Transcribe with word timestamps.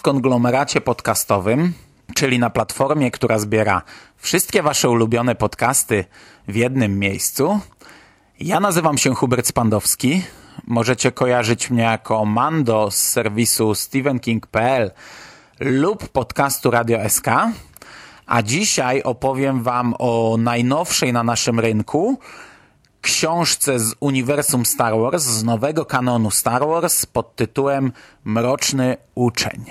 w 0.00 0.02
konglomeracie 0.02 0.80
podcastowym, 0.80 1.72
czyli 2.14 2.38
na 2.38 2.50
platformie, 2.50 3.10
która 3.10 3.38
zbiera 3.38 3.82
wszystkie 4.16 4.62
Wasze 4.62 4.90
ulubione 4.90 5.34
podcasty 5.34 6.04
w 6.48 6.56
jednym 6.56 6.98
miejscu. 6.98 7.60
Ja 8.40 8.60
nazywam 8.60 8.98
się 8.98 9.14
Hubert 9.14 9.46
Spandowski. 9.46 10.22
Możecie 10.66 11.12
kojarzyć 11.12 11.70
mnie 11.70 11.82
jako 11.82 12.24
Mando 12.24 12.90
z 12.90 12.96
serwisu 12.96 13.74
stevenking.pl 13.74 14.90
lub 15.60 16.08
podcastu 16.08 16.70
Radio 16.70 17.08
SK. 17.08 17.26
A 18.26 18.42
dzisiaj 18.42 19.02
opowiem 19.02 19.62
Wam 19.62 19.94
o 19.98 20.36
najnowszej 20.38 21.12
na 21.12 21.22
naszym 21.22 21.60
rynku 21.60 22.18
książce 23.00 23.78
z 23.78 23.94
uniwersum 24.00 24.66
Star 24.66 24.98
Wars, 24.98 25.22
z 25.22 25.44
nowego 25.44 25.84
kanonu 25.84 26.30
Star 26.30 26.66
Wars 26.66 27.06
pod 27.06 27.36
tytułem 27.36 27.92
Mroczny 28.24 28.96
Uczeń. 29.14 29.64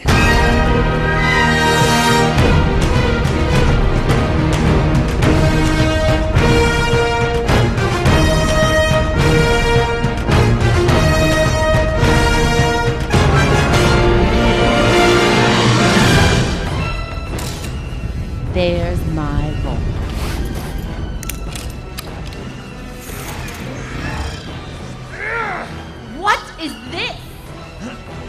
There's 18.54 19.09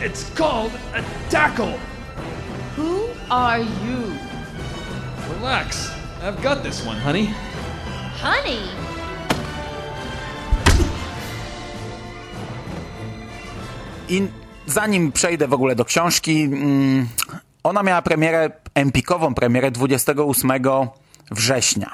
It's 0.03 0.25
called 0.35 0.73
a 0.95 1.03
tackle. 1.31 1.79
Who 2.77 3.11
are 3.31 3.59
you? 3.59 4.17
Relax. 5.35 5.91
I've 6.23 6.43
got 6.43 6.63
this 6.63 6.87
one, 6.87 6.97
honey. 6.97 7.29
Honey? 8.17 8.61
I 14.09 14.29
zanim 14.67 15.13
przejdę 15.13 15.49
w 15.49 15.53
ogóle 15.53 15.77
do 15.77 15.85
książki, 15.85 16.43
mm, 16.43 17.09
ona 17.63 17.83
miała 17.83 18.03
premierę, 18.03 18.51
empikową 18.75 19.35
premierę 19.35 19.71
28 19.71 20.89
września. 21.31 21.91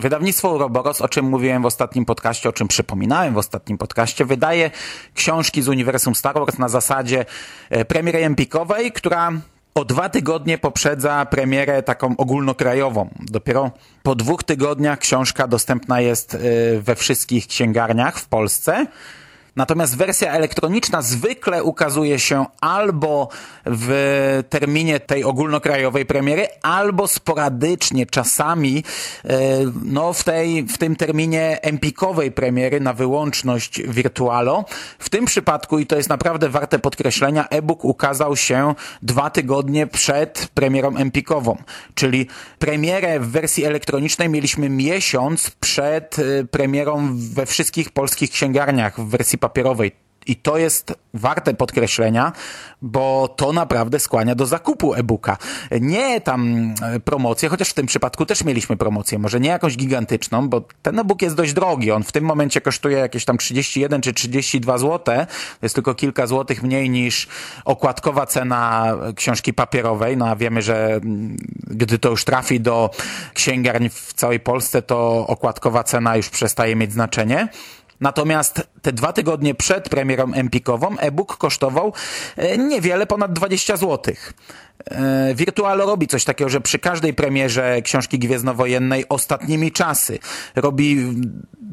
Wydawnictwo 0.00 0.50
Uroboros, 0.50 1.00
o 1.00 1.08
czym 1.08 1.24
mówiłem 1.24 1.62
w 1.62 1.66
ostatnim 1.66 2.04
podcaście, 2.04 2.48
o 2.48 2.52
czym 2.52 2.68
przypominałem 2.68 3.34
w 3.34 3.38
ostatnim 3.38 3.78
podcaście, 3.78 4.24
wydaje 4.24 4.70
książki 5.14 5.62
z 5.62 5.68
uniwersum 5.68 6.14
Star 6.14 6.34
Wars 6.34 6.58
na 6.58 6.68
zasadzie 6.68 7.24
e, 7.70 7.84
premiery 7.84 8.24
empikowej, 8.24 8.92
która 8.92 9.32
o 9.74 9.84
dwa 9.84 10.08
tygodnie 10.08 10.58
poprzedza 10.58 11.26
premierę 11.26 11.82
taką 11.82 12.16
ogólnokrajową. 12.16 13.08
Dopiero 13.20 13.70
po 14.02 14.14
dwóch 14.14 14.42
tygodniach 14.42 14.98
książka 14.98 15.48
dostępna 15.48 16.00
jest 16.00 16.34
e, 16.34 16.38
we 16.80 16.94
wszystkich 16.94 17.46
księgarniach 17.46 18.18
w 18.18 18.28
Polsce. 18.28 18.86
Natomiast 19.56 19.96
wersja 19.96 20.32
elektroniczna 20.32 21.02
zwykle 21.02 21.64
ukazuje 21.64 22.18
się 22.18 22.46
albo 22.60 23.28
w 23.66 24.44
terminie 24.50 25.00
tej 25.00 25.24
ogólnokrajowej 25.24 26.06
premiery, 26.06 26.48
albo 26.62 27.08
sporadycznie, 27.08 28.06
czasami 28.06 28.84
e, 29.24 29.38
no, 29.84 30.12
w, 30.12 30.24
tej, 30.24 30.62
w 30.62 30.78
tym 30.78 30.96
terminie 30.96 31.58
empikowej 31.62 32.32
premiery 32.32 32.80
na 32.80 32.92
wyłączność 32.92 33.82
Virtualo. 33.82 34.64
W 34.98 35.08
tym 35.08 35.24
przypadku, 35.24 35.78
i 35.78 35.86
to 35.86 35.96
jest 35.96 36.08
naprawdę 36.08 36.48
warte 36.48 36.78
podkreślenia, 36.78 37.48
e-book 37.48 37.84
ukazał 37.84 38.36
się 38.36 38.74
dwa 39.02 39.30
tygodnie 39.30 39.86
przed 39.86 40.48
premierą 40.54 40.96
empikową, 40.96 41.56
czyli 41.94 42.26
premierę 42.58 43.20
w 43.20 43.30
wersji 43.30 43.64
elektronicznej 43.64 44.28
mieliśmy 44.28 44.68
miesiąc 44.68 45.50
przed 45.50 46.16
e, 46.18 46.44
premierą 46.44 47.16
we 47.34 47.46
wszystkich 47.46 47.90
polskich 47.90 48.30
księgarniach 48.30 49.00
w 49.00 49.08
wersji 49.08 49.38
papierowej. 49.38 49.49
I 50.26 50.36
to 50.36 50.58
jest 50.58 50.94
warte 51.14 51.54
podkreślenia, 51.54 52.32
bo 52.82 53.28
to 53.36 53.52
naprawdę 53.52 54.00
skłania 54.00 54.34
do 54.34 54.46
zakupu 54.46 54.94
e-booka. 54.94 55.36
Nie 55.80 56.20
tam 56.20 56.74
promocję, 57.04 57.48
chociaż 57.48 57.70
w 57.70 57.74
tym 57.74 57.86
przypadku 57.86 58.26
też 58.26 58.44
mieliśmy 58.44 58.76
promocję, 58.76 59.18
może 59.18 59.40
nie 59.40 59.48
jakąś 59.48 59.76
gigantyczną, 59.76 60.48
bo 60.48 60.62
ten 60.82 60.98
e-book 60.98 61.22
jest 61.22 61.36
dość 61.36 61.52
drogi. 61.52 61.90
On 61.90 62.02
w 62.02 62.12
tym 62.12 62.24
momencie 62.24 62.60
kosztuje 62.60 62.98
jakieś 62.98 63.24
tam 63.24 63.38
31 63.38 64.00
czy 64.00 64.12
32 64.12 64.78
zł. 64.78 64.98
To 65.04 65.26
jest 65.62 65.74
tylko 65.74 65.94
kilka 65.94 66.26
złotych 66.26 66.62
mniej 66.62 66.90
niż 66.90 67.28
okładkowa 67.64 68.26
cena 68.26 68.96
książki 69.16 69.54
papierowej. 69.54 70.16
No 70.16 70.28
a 70.28 70.36
wiemy, 70.36 70.62
że 70.62 71.00
gdy 71.66 71.98
to 71.98 72.10
już 72.10 72.24
trafi 72.24 72.60
do 72.60 72.90
księgarni 73.34 73.88
w 73.88 74.12
całej 74.12 74.40
Polsce, 74.40 74.82
to 74.82 75.26
okładkowa 75.26 75.84
cena 75.84 76.16
już 76.16 76.28
przestaje 76.28 76.76
mieć 76.76 76.92
znaczenie. 76.92 77.48
Natomiast 78.00 78.68
te 78.82 78.92
dwa 78.92 79.12
tygodnie 79.12 79.54
przed 79.54 79.88
premierą 79.88 80.32
empikową 80.32 80.98
e-book 80.98 81.36
kosztował 81.36 81.92
niewiele 82.58 83.06
ponad 83.06 83.32
20 83.32 83.76
zł. 83.76 84.14
Virtualo 85.34 85.86
robi 85.86 86.06
coś 86.06 86.24
takiego, 86.24 86.50
że 86.50 86.60
przy 86.60 86.78
każdej 86.78 87.14
premierze 87.14 87.82
książki 87.82 88.18
gwiezdnowojennej 88.18 89.04
ostatnimi 89.08 89.72
czasy 89.72 90.18
robi 90.56 91.06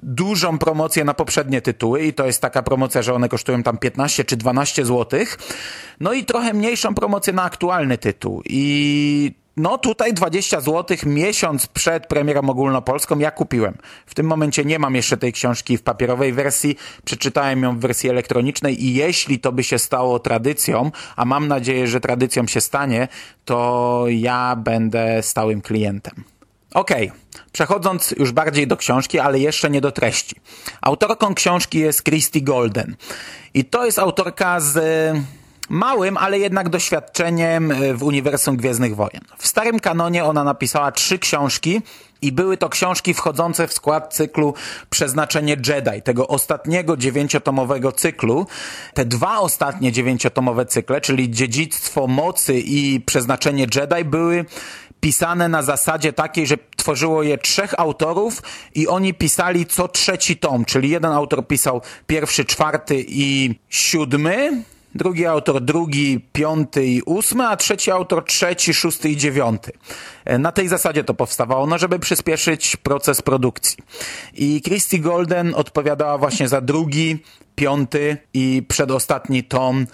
dużą 0.04 0.57
promocję 0.57 1.04
na 1.04 1.13
poprzednie 1.13 1.62
tytuły 1.62 2.04
i 2.04 2.13
to 2.13 2.25
jest 2.25 2.42
taka 2.42 2.63
promocja, 2.63 3.01
że 3.01 3.13
one 3.13 3.30
kosztują 3.30 3.63
tam 3.63 3.78
15 3.78 4.25
czy 4.25 4.38
12 4.38 4.86
zł. 4.86 5.19
No 6.00 6.13
i 6.13 6.25
trochę 6.25 6.54
mniejszą 6.54 6.96
promocję 6.96 7.34
na 7.34 7.44
aktualny 7.44 7.98
tytuł. 7.98 8.42
I 8.46 9.47
no 9.57 9.77
tutaj 9.77 10.13
20 10.13 10.62
zł 10.62 10.98
miesiąc 11.06 11.68
przed 11.68 12.07
premierą 12.07 12.50
ogólnopolską 12.50 13.19
ja 13.19 13.31
kupiłem. 13.31 13.77
W 14.06 14.15
tym 14.15 14.25
momencie 14.25 14.65
nie 14.65 14.80
mam 14.80 14.95
jeszcze 14.95 15.18
tej 15.18 15.33
książki 15.33 15.77
w 15.77 15.83
papierowej 15.83 16.33
wersji, 16.33 16.77
przeczytałem 17.06 17.63
ją 17.63 17.77
w 17.77 17.80
wersji 17.80 18.09
elektronicznej 18.09 18.86
i 18.86 18.94
jeśli 18.94 19.39
to 19.39 19.51
by 19.51 19.63
się 19.63 19.80
stało 19.80 20.19
tradycją, 20.19 20.92
a 21.15 21.25
mam 21.25 21.48
nadzieję, 21.48 21.88
że 21.88 22.00
tradycją 22.00 22.48
się 22.48 22.62
stanie, 22.62 23.07
to 23.45 24.06
ja 24.09 24.56
będę 24.56 25.24
stałym 25.24 25.62
klientem. 25.62 26.24
Okej, 26.74 27.10
okay. 27.10 27.42
przechodząc 27.51 28.12
już 28.12 28.31
bardziej 28.31 28.68
do 28.68 28.77
książki, 28.77 29.19
ale 29.19 29.39
jeszcze 29.39 29.69
nie 29.69 29.81
do 29.81 29.92
treści. 29.92 30.36
Autorką 30.81 31.36
książki 31.36 31.80
jest 31.80 32.03
Christy 32.03 32.42
Golden 32.42 32.95
i 33.53 33.65
to 33.65 33.86
jest 33.86 34.00
autorka 34.00 34.60
z 34.60 34.77
małym, 35.69 36.18
ale 36.18 36.40
jednak 36.40 36.69
doświadczeniem 36.69 37.72
e, 37.72 37.94
w 37.94 38.04
uniwersum 38.04 38.58
Gwiezdnych 38.58 38.96
Wojen. 38.96 39.22
W 39.38 39.48
starym 39.48 39.80
kanonie 39.80 40.25
ona 40.25 40.44
napisała 40.44 40.92
trzy 40.92 41.19
książki 41.19 41.81
i 42.22 42.31
były 42.31 42.58
to 42.58 42.69
książki 42.69 43.14
wchodzące 43.14 43.68
w 43.68 43.74
skład 43.74 44.14
cyklu 44.14 44.54
Przeznaczenie 44.90 45.58
Jedi, 45.68 46.02
tego 46.04 46.28
ostatniego 46.28 46.98
dziewięciotomowego 46.98 47.92
cyklu. 47.92 48.48
Te 48.94 49.06
dwa 49.06 49.40
ostatnie 49.40 49.92
dziewięciotomowe 49.92 50.66
cykle, 50.66 51.02
czyli 51.02 51.31
Dziedzictwo 51.31 52.08
Mocy 52.08 52.60
i 52.60 53.02
Przeznaczenie 53.06 53.68
Jedi 53.75 54.06
były 54.06 54.46
pisane 55.00 55.48
na 55.48 55.63
zasadzie 55.63 56.13
takiej, 56.13 56.48
że 56.48 56.58
tworzyło 56.78 57.24
je 57.24 57.38
trzech 57.38 57.80
autorów 57.80 58.42
i 58.75 58.88
oni 58.88 59.13
pisali 59.13 59.66
co 59.66 59.88
trzeci 59.88 60.38
tom, 60.38 60.66
czyli 60.66 60.90
jeden 60.90 61.12
autor 61.12 61.48
pisał 61.48 61.81
pierwszy, 62.08 62.46
czwarty 62.46 63.06
i 63.08 63.56
siódmy, 63.70 64.63
drugi 64.98 65.26
autor 65.26 65.62
drugi, 65.62 66.20
piąty 66.34 66.86
i 66.86 67.02
ósmy, 67.02 67.48
a 67.48 67.58
trzeci 67.58 67.92
autor 67.92 68.26
trzeci, 68.26 68.74
szósty 68.74 69.10
i 69.10 69.18
dziewiąty. 69.18 69.72
Na 70.40 70.52
tej 70.52 70.68
zasadzie 70.68 71.04
to 71.04 71.14
powstawało, 71.14 71.68
no 71.68 71.78
żeby 71.78 72.00
przyspieszyć 72.00 72.76
proces 72.76 73.22
produkcji. 73.22 73.78
I 74.34 74.62
Christy 74.62 75.00
Golden 75.00 75.56
odpowiadała 75.56 76.18
właśnie 76.18 76.48
za 76.48 76.62
drugi, 76.62 77.24
piąty 77.56 78.18
i 78.34 78.64
przedostatni 78.68 79.44
tom 79.44 79.88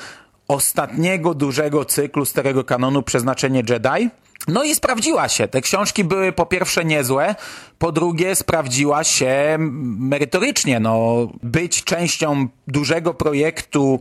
ostatniego 0.47 1.33
dużego 1.33 1.85
cyklu 1.85 2.25
starego 2.25 2.63
kanonu 2.63 3.03
Przeznaczenie 3.03 3.63
Jedi. 3.69 4.09
No 4.47 4.63
i 4.63 4.75
sprawdziła 4.75 5.29
się. 5.29 5.47
Te 5.47 5.61
książki 5.61 6.03
były 6.03 6.31
po 6.31 6.45
pierwsze 6.45 6.85
niezłe, 6.85 7.35
po 7.79 7.91
drugie 7.91 8.35
sprawdziła 8.35 9.03
się 9.03 9.55
merytorycznie. 9.99 10.79
No, 10.79 11.27
być 11.43 11.83
częścią 11.83 12.47
dużego 12.67 13.13
projektu 13.13 13.99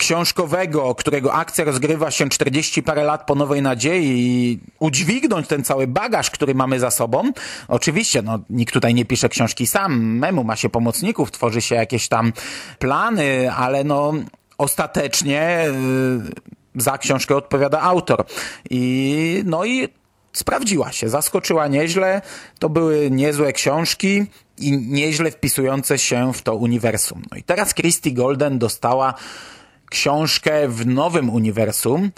książkowego, 0.00 0.94
którego 0.94 1.32
akcja 1.32 1.64
rozgrywa 1.64 2.10
się 2.10 2.28
40 2.28 2.82
parę 2.82 3.04
lat 3.04 3.26
po 3.26 3.34
Nowej 3.34 3.62
Nadziei 3.62 4.06
i 4.06 4.58
udźwignąć 4.78 5.46
ten 5.46 5.64
cały 5.64 5.86
bagaż, 5.86 6.30
który 6.30 6.54
mamy 6.54 6.80
za 6.80 6.90
sobą. 6.90 7.32
Oczywiście, 7.68 8.22
no, 8.22 8.38
nikt 8.50 8.74
tutaj 8.74 8.94
nie 8.94 9.04
pisze 9.04 9.28
książki 9.28 9.66
sam, 9.66 10.02
memu 10.02 10.44
ma 10.44 10.56
się 10.56 10.68
pomocników, 10.68 11.30
tworzy 11.30 11.60
się 11.60 11.74
jakieś 11.74 12.08
tam 12.08 12.32
plany, 12.78 13.52
ale 13.52 13.84
no, 13.84 14.12
ostatecznie 14.58 15.64
yy, 16.74 16.82
za 16.82 16.98
książkę 16.98 17.36
odpowiada 17.36 17.80
autor. 17.80 18.24
I 18.70 19.42
no 19.46 19.64
i 19.64 19.88
sprawdziła 20.32 20.92
się, 20.92 21.08
zaskoczyła 21.08 21.68
nieźle. 21.68 22.22
To 22.58 22.68
były 22.68 23.10
niezłe 23.10 23.52
książki 23.52 24.26
i 24.58 24.72
nieźle 24.72 25.30
wpisujące 25.30 25.98
się 25.98 26.32
w 26.32 26.42
to 26.42 26.54
uniwersum. 26.54 27.22
No 27.30 27.36
i 27.36 27.42
teraz 27.42 27.74
Christy 27.74 28.12
Golden 28.12 28.58
dostała 28.58 29.14
książkę 29.90 30.68
w 30.68 30.86
nowym 30.86 31.30
uniwersum, 31.30 32.10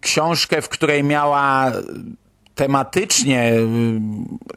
książkę, 0.00 0.62
w 0.62 0.68
której 0.68 1.04
miała 1.04 1.72
tematycznie, 2.54 3.52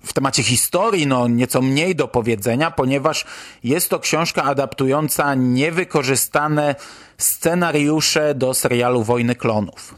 w 0.03 0.13
temacie 0.13 0.43
historii, 0.43 1.07
no 1.07 1.27
nieco 1.27 1.61
mniej 1.61 1.95
do 1.95 2.07
powiedzenia, 2.07 2.71
ponieważ 2.71 3.25
jest 3.63 3.89
to 3.89 3.99
książka 3.99 4.43
adaptująca 4.43 5.35
niewykorzystane 5.35 6.75
scenariusze 7.17 8.35
do 8.35 8.53
serialu 8.53 9.03
Wojny 9.03 9.35
Klonów. 9.35 9.95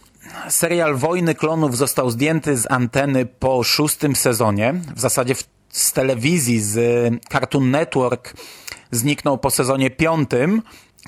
Serial 0.50 0.96
Wojny 0.96 1.36
Klonów 1.36 1.78
został 1.78 2.10
zdjęty 2.12 2.58
z 2.58 2.72
anteny 2.72 3.25
po 3.25 3.64
szóstym 3.64 4.16
sezonie. 4.16 4.74
W 4.96 5.00
zasadzie 5.00 5.36
z 5.70 5.94
telewizji, 5.94 6.62
z 6.62 6.78
Cartoon 7.31 7.72
Network 7.72 8.34
zniknął 8.92 9.38
po 9.38 9.50
sezonie 9.50 9.92
piątym, 9.92 10.62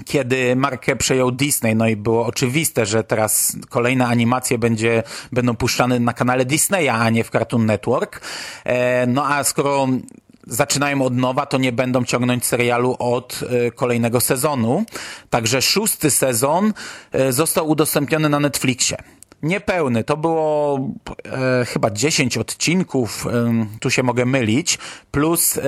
kiedy 0.06 0.56
markę 0.56 0.96
przejął 0.96 1.32
Disney, 1.32 1.76
no 1.76 1.88
i 1.88 1.96
było 1.96 2.26
oczywiste, 2.26 2.86
że 2.86 3.04
teraz 3.04 3.58
kolejne 3.70 4.08
animacje 4.08 4.58
będzie, 4.58 5.04
będą 5.32 5.56
puszczane 5.56 6.00
na 6.00 6.14
kanale 6.14 6.46
Disneya, 6.46 6.90
a 6.90 7.10
nie 7.10 7.24
w 7.24 7.30
Cartoon 7.30 7.66
Network. 7.66 8.22
E, 8.64 9.08
no 9.08 9.26
a 9.28 9.44
skoro 9.44 9.88
zaczynają 10.48 11.02
od 11.02 11.16
nowa, 11.16 11.46
to 11.46 11.58
nie 11.58 11.72
będą 11.72 12.04
ciągnąć 12.04 12.46
serialu 12.46 12.96
od 13.00 13.44
e, 13.68 13.72
kolejnego 13.72 14.22
sezonu. 14.22 14.86
Także 15.30 15.62
szósty 15.62 16.12
sezon 16.12 16.74
e, 17.12 17.34
został 17.34 17.70
udostępniony 17.70 18.30
na 18.30 18.40
Netflixie. 18.40 18.98
Niepełny, 19.44 20.04
to 20.04 20.18
było 20.18 20.80
e, 21.26 21.66
chyba 21.66 21.92
10 21.92 22.38
odcinków, 22.38 23.28
tu 23.80 23.90
się 23.90 24.04
mogę 24.04 24.26
mylić, 24.26 24.80
plus 25.12 25.60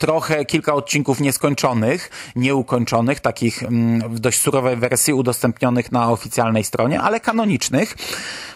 trochę 0.00 0.44
kilka 0.44 0.74
odcinków 0.74 1.20
nieskończonych, 1.20 2.10
nieukończonych, 2.36 3.20
takich 3.20 3.62
mm, 3.62 4.14
w 4.14 4.18
dość 4.18 4.40
surowej 4.40 4.76
wersji 4.76 5.14
udostępnionych 5.14 5.92
na 5.92 6.10
oficjalnej 6.10 6.64
stronie, 6.64 7.00
ale 7.00 7.20
kanonicznych. 7.20 7.96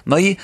No 0.06 0.19
i 0.19 0.37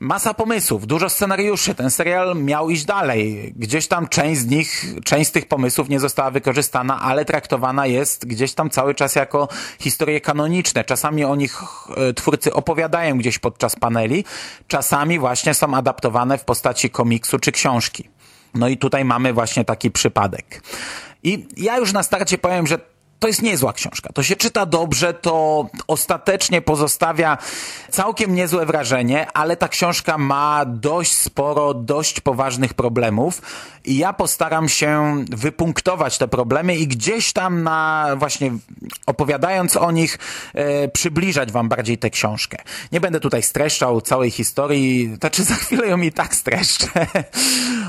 masa 0.00 0.34
pomysłów, 0.34 0.86
dużo 0.86 1.08
scenariuszy. 1.08 1.74
Ten 1.74 1.90
serial 1.90 2.36
miał 2.36 2.70
iść 2.70 2.84
dalej. 2.84 3.52
Gdzieś 3.56 3.88
tam 3.88 4.08
część 4.08 4.40
z 4.40 4.46
nich, 4.46 4.84
część 5.04 5.28
z 5.30 5.32
tych 5.32 5.48
pomysłów 5.48 5.88
nie 5.88 6.00
została 6.00 6.30
wykorzystana, 6.30 7.00
ale 7.00 7.24
traktowana 7.24 7.86
jest 7.86 8.26
gdzieś 8.26 8.54
tam 8.54 8.70
cały 8.70 8.94
czas 8.94 9.14
jako 9.14 9.48
historie 9.80 10.20
kanoniczne. 10.20 10.84
Czasami 10.84 11.24
o 11.24 11.36
nich 11.36 11.62
e, 11.96 12.14
twórcy 12.14 12.52
opowiadają 12.52 13.18
gdzieś 13.18 13.38
podczas 13.38 13.76
paneli, 13.76 14.24
czasami 14.68 15.18
właśnie 15.18 15.54
są 15.54 15.74
adaptowane 15.74 16.38
w 16.38 16.44
postaci 16.44 16.90
komiksu 16.90 17.38
czy 17.38 17.52
książki. 17.52 18.17
No 18.54 18.68
i 18.68 18.76
tutaj 18.76 19.04
mamy 19.04 19.32
właśnie 19.32 19.64
taki 19.64 19.90
przypadek. 19.90 20.62
I 21.22 21.46
ja 21.56 21.78
już 21.78 21.92
na 21.92 22.02
starcie 22.02 22.38
powiem, 22.38 22.66
że 22.66 22.78
to 23.18 23.28
jest 23.28 23.42
niezła 23.42 23.72
książka. 23.72 24.12
To 24.12 24.22
się 24.22 24.36
czyta 24.36 24.66
dobrze, 24.66 25.14
to 25.14 25.66
ostatecznie 25.86 26.62
pozostawia 26.62 27.38
całkiem 27.90 28.34
niezłe 28.34 28.66
wrażenie, 28.66 29.26
ale 29.34 29.56
ta 29.56 29.68
książka 29.68 30.18
ma 30.18 30.64
dość 30.66 31.12
sporo, 31.12 31.74
dość 31.74 32.20
poważnych 32.20 32.74
problemów 32.74 33.42
i 33.84 33.96
ja 33.98 34.12
postaram 34.12 34.68
się 34.68 35.16
wypunktować 35.30 36.18
te 36.18 36.28
problemy 36.28 36.76
i 36.76 36.86
gdzieś 36.86 37.32
tam 37.32 37.62
na 37.62 38.08
właśnie 38.16 38.52
opowiadając 39.06 39.76
o 39.76 39.90
nich 39.90 40.18
e, 40.54 40.88
przybliżać 40.88 41.52
wam 41.52 41.68
bardziej 41.68 41.98
tę 41.98 42.10
książkę. 42.10 42.58
Nie 42.92 43.00
będę 43.00 43.20
tutaj 43.20 43.42
streszczał 43.42 44.00
całej 44.00 44.30
historii, 44.30 45.16
znaczy 45.20 45.44
za 45.44 45.54
chwilę 45.54 45.88
ją 45.88 46.00
i 46.00 46.12
tak 46.12 46.34
streszczę. 46.34 46.88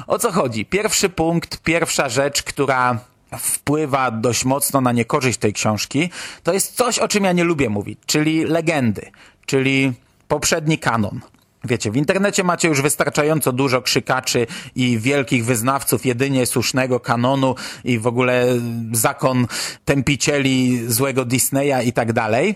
o 0.09 0.19
co 0.19 0.31
chodzi? 0.31 0.65
Pierwszy 0.65 1.09
punkt, 1.09 1.57
pierwsza 1.57 2.09
rzecz, 2.09 2.43
która 2.43 2.99
wpływa 3.39 4.11
dość 4.11 4.45
mocno 4.45 4.81
na 4.81 4.91
niekorzyść 4.91 5.39
tej 5.39 5.53
książki, 5.53 6.09
to 6.43 6.53
jest 6.53 6.75
coś, 6.75 6.99
o 6.99 7.07
czym 7.07 7.23
ja 7.23 7.31
nie 7.31 7.43
lubię 7.43 7.69
mówić, 7.69 7.99
czyli 8.05 8.45
legendy, 8.45 9.11
czyli 9.45 9.93
poprzedni 10.27 10.79
kanon. 10.79 11.19
Wiecie, 11.63 11.91
w 11.91 11.95
internecie 11.95 12.43
macie 12.43 12.67
już 12.67 12.81
wystarczająco 12.81 13.51
dużo 13.51 13.81
krzykaczy 13.81 14.47
i 14.75 14.99
wielkich 14.99 15.45
wyznawców 15.45 16.05
jedynie 16.05 16.45
słusznego 16.45 16.99
kanonu 16.99 17.55
i 17.83 17.99
w 17.99 18.07
ogóle 18.07 18.45
zakon 18.91 19.47
tępicieli 19.85 20.81
złego 20.87 21.25
Disneya 21.25 21.87
i 21.87 21.93
tak 21.93 22.13
dalej, 22.13 22.55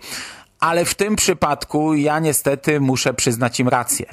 ale 0.60 0.86
w 0.86 0.95
tym 0.95 1.15
przypadku 1.15 1.93
ja 1.93 2.19
niestety 2.19 2.79
muszę 2.79 3.13
przyznać 3.13 3.60
im 3.60 3.67
rację 3.67 4.05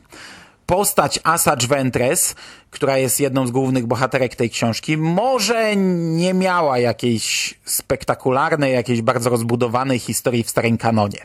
postać 0.71 1.21
Asajj 1.25 1.67
Ventress, 1.69 2.35
która 2.71 2.99
jest 2.99 3.21
jedną 3.21 3.47
z 3.47 3.51
głównych 3.51 3.87
bohaterek 3.87 4.37
tej 4.37 4.51
książki, 4.51 4.97
może 4.97 5.77
nie 5.77 6.35
miała 6.35 6.79
jakiejś 6.79 7.55
spektakularnej, 7.65 8.73
jakiejś 8.73 9.03
bardzo 9.03 9.31
rozbudowanej 9.31 9.99
historii 9.99 10.43
w 10.43 10.51
starym 10.51 10.79
kanonie. 10.79 11.19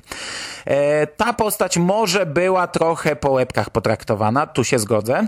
E, 0.65 1.07
ta 1.07 1.33
postać 1.33 1.77
może 1.77 2.25
była 2.25 2.67
trochę 2.67 3.15
po 3.15 3.31
łebkach 3.31 3.69
potraktowana, 3.69 4.47
tu 4.47 4.63
się 4.63 4.79
zgodzę, 4.79 5.27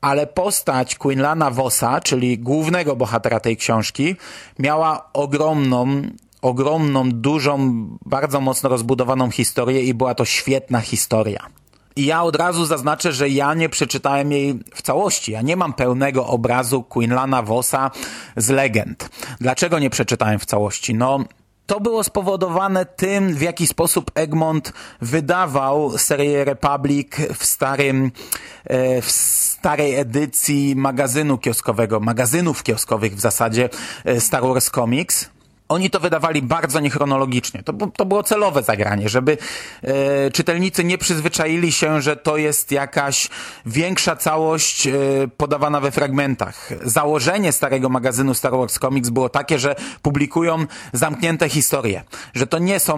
ale 0.00 0.26
postać 0.26 0.94
Quinlana 0.94 1.50
Vossa, 1.50 2.00
czyli 2.00 2.38
głównego 2.38 2.96
bohatera 2.96 3.40
tej 3.40 3.56
książki, 3.56 4.16
miała 4.58 5.08
ogromną 5.12 6.02
ogromną, 6.42 7.10
dużą, 7.10 7.86
bardzo 8.06 8.40
mocno 8.40 8.68
rozbudowaną 8.68 9.30
historię 9.30 9.82
i 9.82 9.94
była 9.94 10.14
to 10.14 10.24
świetna 10.24 10.80
historia. 10.80 11.58
I 11.98 12.06
ja 12.06 12.22
od 12.22 12.36
razu 12.36 12.66
zaznaczę, 12.66 13.12
że 13.12 13.28
ja 13.28 13.54
nie 13.54 13.68
przeczytałem 13.68 14.32
jej 14.32 14.58
w 14.74 14.82
całości. 14.82 15.32
Ja 15.32 15.42
nie 15.42 15.56
mam 15.56 15.72
pełnego 15.72 16.26
obrazu 16.26 16.82
Quinlana 16.82 17.42
Vossa 17.42 17.90
z 18.36 18.48
legend. 18.48 19.10
Dlaczego 19.40 19.78
nie 19.78 19.90
przeczytałem 19.90 20.38
w 20.38 20.46
całości? 20.46 20.94
No, 20.94 21.24
to 21.66 21.80
było 21.80 22.04
spowodowane 22.04 22.86
tym, 22.86 23.34
w 23.34 23.42
jaki 23.42 23.66
sposób 23.66 24.10
Egmont 24.14 24.72
wydawał 25.00 25.98
serię 25.98 26.44
Republic 26.44 27.16
w 27.38 27.44
starym, 27.44 28.10
e, 28.64 29.02
w 29.02 29.10
starej 29.10 29.94
edycji 29.94 30.76
magazynu 30.76 31.38
kioskowego, 31.38 32.00
magazynów 32.00 32.62
kioskowych 32.62 33.16
w 33.16 33.20
zasadzie 33.20 33.68
e, 34.04 34.20
Star 34.20 34.42
Wars 34.42 34.70
Comics. 34.70 35.37
Oni 35.68 35.90
to 35.90 36.00
wydawali 36.00 36.42
bardzo 36.42 36.80
niechronologicznie. 36.80 37.62
To, 37.62 37.72
to 37.96 38.04
było 38.04 38.22
celowe 38.22 38.62
zagranie, 38.62 39.08
żeby 39.08 39.38
e, 39.82 40.30
czytelnicy 40.30 40.84
nie 40.84 40.98
przyzwyczaili 40.98 41.72
się, 41.72 42.02
że 42.02 42.16
to 42.16 42.36
jest 42.36 42.72
jakaś 42.72 43.28
większa 43.66 44.16
całość 44.16 44.86
e, 44.86 44.92
podawana 45.36 45.80
we 45.80 45.90
fragmentach. 45.90 46.70
Założenie 46.84 47.52
starego 47.52 47.88
magazynu 47.88 48.34
Star 48.34 48.52
Wars 48.52 48.78
Comics 48.78 49.08
było 49.08 49.28
takie, 49.28 49.58
że 49.58 49.76
publikują 50.02 50.66
zamknięte 50.92 51.48
historie. 51.48 52.04
Że 52.34 52.46
to 52.46 52.58
nie 52.58 52.80
są 52.80 52.96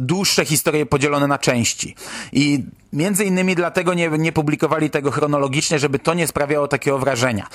dłuższe 0.00 0.44
historie 0.44 0.86
podzielone 0.86 1.26
na 1.26 1.38
części. 1.38 1.94
I 2.32 2.64
między 2.92 3.24
innymi 3.24 3.54
dlatego 3.54 3.94
nie, 3.94 4.08
nie 4.08 4.32
publikowali 4.32 4.90
tego 4.90 5.10
chronologicznie, 5.10 5.78
żeby 5.78 5.98
to 5.98 6.14
nie 6.14 6.26
sprawiało 6.26 6.68
takiego 6.68 6.98
wrażenia. 6.98 7.46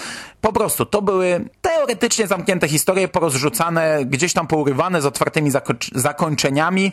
Po 0.41 0.53
prostu 0.53 0.85
to 0.85 1.01
były 1.01 1.49
teoretycznie 1.79 2.27
zamknięte 2.27 2.67
historie, 2.67 3.07
porozrzucane, 3.07 4.05
gdzieś 4.05 4.33
tam 4.33 4.47
pourywane 4.47 5.01
z 5.01 5.05
otwartymi 5.05 5.51
zako- 5.51 5.99
zakończeniami, 5.99 6.91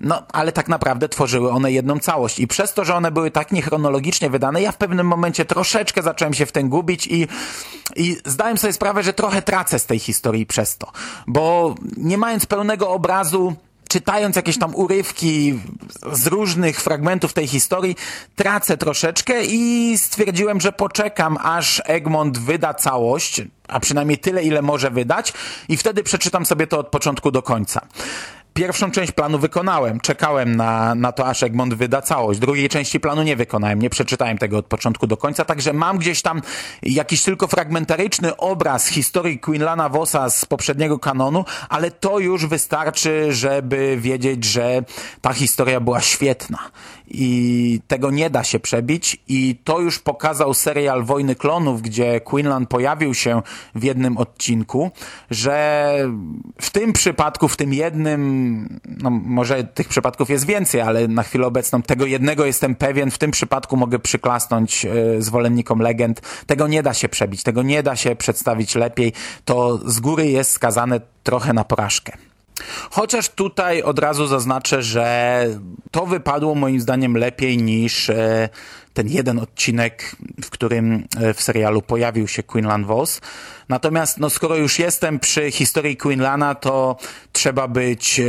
no 0.00 0.22
ale 0.32 0.52
tak 0.52 0.68
naprawdę 0.68 1.08
tworzyły 1.08 1.50
one 1.50 1.72
jedną 1.72 1.98
całość. 1.98 2.38
I 2.38 2.46
przez 2.46 2.74
to, 2.74 2.84
że 2.84 2.94
one 2.94 3.10
były 3.10 3.30
tak 3.30 3.52
niechronologicznie 3.52 4.30
wydane, 4.30 4.62
ja 4.62 4.72
w 4.72 4.76
pewnym 4.76 5.06
momencie 5.06 5.44
troszeczkę 5.44 6.02
zacząłem 6.02 6.34
się 6.34 6.46
w 6.46 6.52
tym 6.52 6.68
gubić 6.68 7.06
i, 7.06 7.28
i 7.96 8.16
zdałem 8.24 8.58
sobie 8.58 8.72
sprawę, 8.72 9.02
że 9.02 9.12
trochę 9.12 9.42
tracę 9.42 9.78
z 9.78 9.86
tej 9.86 9.98
historii 9.98 10.46
przez 10.46 10.78
to. 10.78 10.92
Bo 11.26 11.74
nie 11.96 12.18
mając 12.18 12.46
pełnego 12.46 12.90
obrazu, 12.90 13.54
czytając 13.88 14.36
jakieś 14.36 14.58
tam 14.58 14.74
urywki 14.74 15.60
z 16.12 16.26
różnych 16.26 16.80
fragmentów 16.80 17.32
tej 17.32 17.46
historii, 17.46 17.96
tracę 18.36 18.76
troszeczkę 18.76 19.44
i 19.44 19.94
stwierdziłem, 19.98 20.60
że 20.60 20.72
poczekam, 20.72 21.38
aż 21.42 21.82
Egmont 21.84 22.38
wyda 22.38 22.74
całość, 22.74 23.42
a 23.68 23.80
przynajmniej 23.80 24.18
tyle, 24.18 24.42
ile 24.42 24.62
może 24.62 24.90
wydać, 24.90 25.32
i 25.68 25.76
wtedy 25.76 26.02
przeczytam 26.02 26.46
sobie 26.46 26.66
to 26.66 26.78
od 26.78 26.88
początku 26.88 27.30
do 27.30 27.42
końca. 27.42 27.80
Pierwszą 28.56 28.90
część 28.90 29.12
planu 29.12 29.38
wykonałem. 29.38 30.00
Czekałem 30.00 30.56
na, 30.56 30.94
na 30.94 31.12
to, 31.12 31.26
aż 31.26 31.42
Egmont 31.42 31.74
wyda 31.74 32.02
całość. 32.02 32.40
Drugiej 32.40 32.68
części 32.68 33.00
planu 33.00 33.22
nie 33.22 33.36
wykonałem. 33.36 33.82
Nie 33.82 33.90
przeczytałem 33.90 34.38
tego 34.38 34.58
od 34.58 34.66
początku 34.66 35.06
do 35.06 35.16
końca, 35.16 35.44
także 35.44 35.72
mam 35.72 35.98
gdzieś 35.98 36.22
tam 36.22 36.42
jakiś 36.82 37.22
tylko 37.22 37.46
fragmentaryczny 37.46 38.36
obraz 38.36 38.86
historii 38.86 39.38
Quinlana 39.38 39.88
Vossa 39.88 40.30
z 40.30 40.44
poprzedniego 40.44 40.98
kanonu, 40.98 41.44
ale 41.68 41.90
to 41.90 42.18
już 42.18 42.46
wystarczy, 42.46 43.32
żeby 43.32 43.96
wiedzieć, 44.00 44.44
że 44.44 44.82
ta 45.20 45.32
historia 45.32 45.80
była 45.80 46.00
świetna. 46.00 46.58
I 47.08 47.80
tego 47.88 48.10
nie 48.10 48.30
da 48.30 48.44
się 48.44 48.60
przebić. 48.60 49.16
I 49.28 49.56
to 49.64 49.80
już 49.80 49.98
pokazał 49.98 50.54
serial 50.54 51.04
Wojny 51.04 51.34
Klonów, 51.34 51.82
gdzie 51.82 52.20
Quinlan 52.20 52.66
pojawił 52.66 53.14
się 53.14 53.42
w 53.74 53.84
jednym 53.84 54.16
odcinku, 54.16 54.90
że 55.30 55.90
w 56.60 56.70
tym 56.70 56.92
przypadku, 56.92 57.48
w 57.48 57.56
tym 57.56 57.72
jednym 57.72 58.45
no 58.86 59.10
może 59.10 59.64
tych 59.64 59.88
przypadków 59.88 60.30
jest 60.30 60.46
więcej, 60.46 60.80
ale 60.80 61.08
na 61.08 61.22
chwilę 61.22 61.46
obecną 61.46 61.82
tego 61.82 62.06
jednego 62.06 62.46
jestem 62.46 62.74
pewien, 62.74 63.10
w 63.10 63.18
tym 63.18 63.30
przypadku 63.30 63.76
mogę 63.76 63.98
przyklasnąć 63.98 64.86
e, 64.86 65.22
zwolennikom 65.22 65.78
legend. 65.78 66.20
Tego 66.46 66.68
nie 66.68 66.82
da 66.82 66.94
się 66.94 67.08
przebić, 67.08 67.42
tego 67.42 67.62
nie 67.62 67.82
da 67.82 67.96
się 67.96 68.16
przedstawić 68.16 68.74
lepiej. 68.74 69.12
To 69.44 69.78
z 69.90 70.00
góry 70.00 70.26
jest 70.26 70.50
skazane 70.50 71.00
trochę 71.22 71.52
na 71.52 71.64
porażkę. 71.64 72.12
Chociaż 72.90 73.28
tutaj 73.28 73.82
od 73.82 73.98
razu 73.98 74.26
zaznaczę, 74.26 74.82
że 74.82 75.46
to 75.90 76.06
wypadło 76.06 76.54
moim 76.54 76.80
zdaniem 76.80 77.16
lepiej 77.16 77.58
niż 77.58 78.10
e, 78.10 78.48
ten 78.96 79.08
jeden 79.08 79.38
odcinek, 79.38 80.16
w 80.44 80.50
którym 80.50 81.04
e, 81.20 81.34
w 81.34 81.42
serialu 81.42 81.82
pojawił 81.82 82.28
się 82.28 82.42
Quinlan 82.42 82.84
Vos. 82.84 83.20
Natomiast 83.68 84.18
no, 84.18 84.30
skoro 84.30 84.56
już 84.56 84.78
jestem 84.78 85.20
przy 85.20 85.50
historii 85.50 85.96
Quinlana, 85.96 86.54
to 86.54 86.96
trzeba 87.32 87.68
być 87.68 88.20
e, 88.20 88.24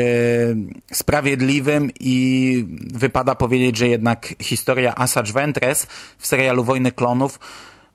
sprawiedliwym 0.93 1.91
i 1.99 2.65
wypada 2.93 3.35
powiedzieć, 3.35 3.77
że 3.77 3.87
jednak 3.87 4.33
historia 4.41 4.95
Asajj 4.95 5.33
Ventress 5.33 5.87
w 6.17 6.27
serialu 6.27 6.63
Wojny 6.63 6.91
Klonów 6.91 7.39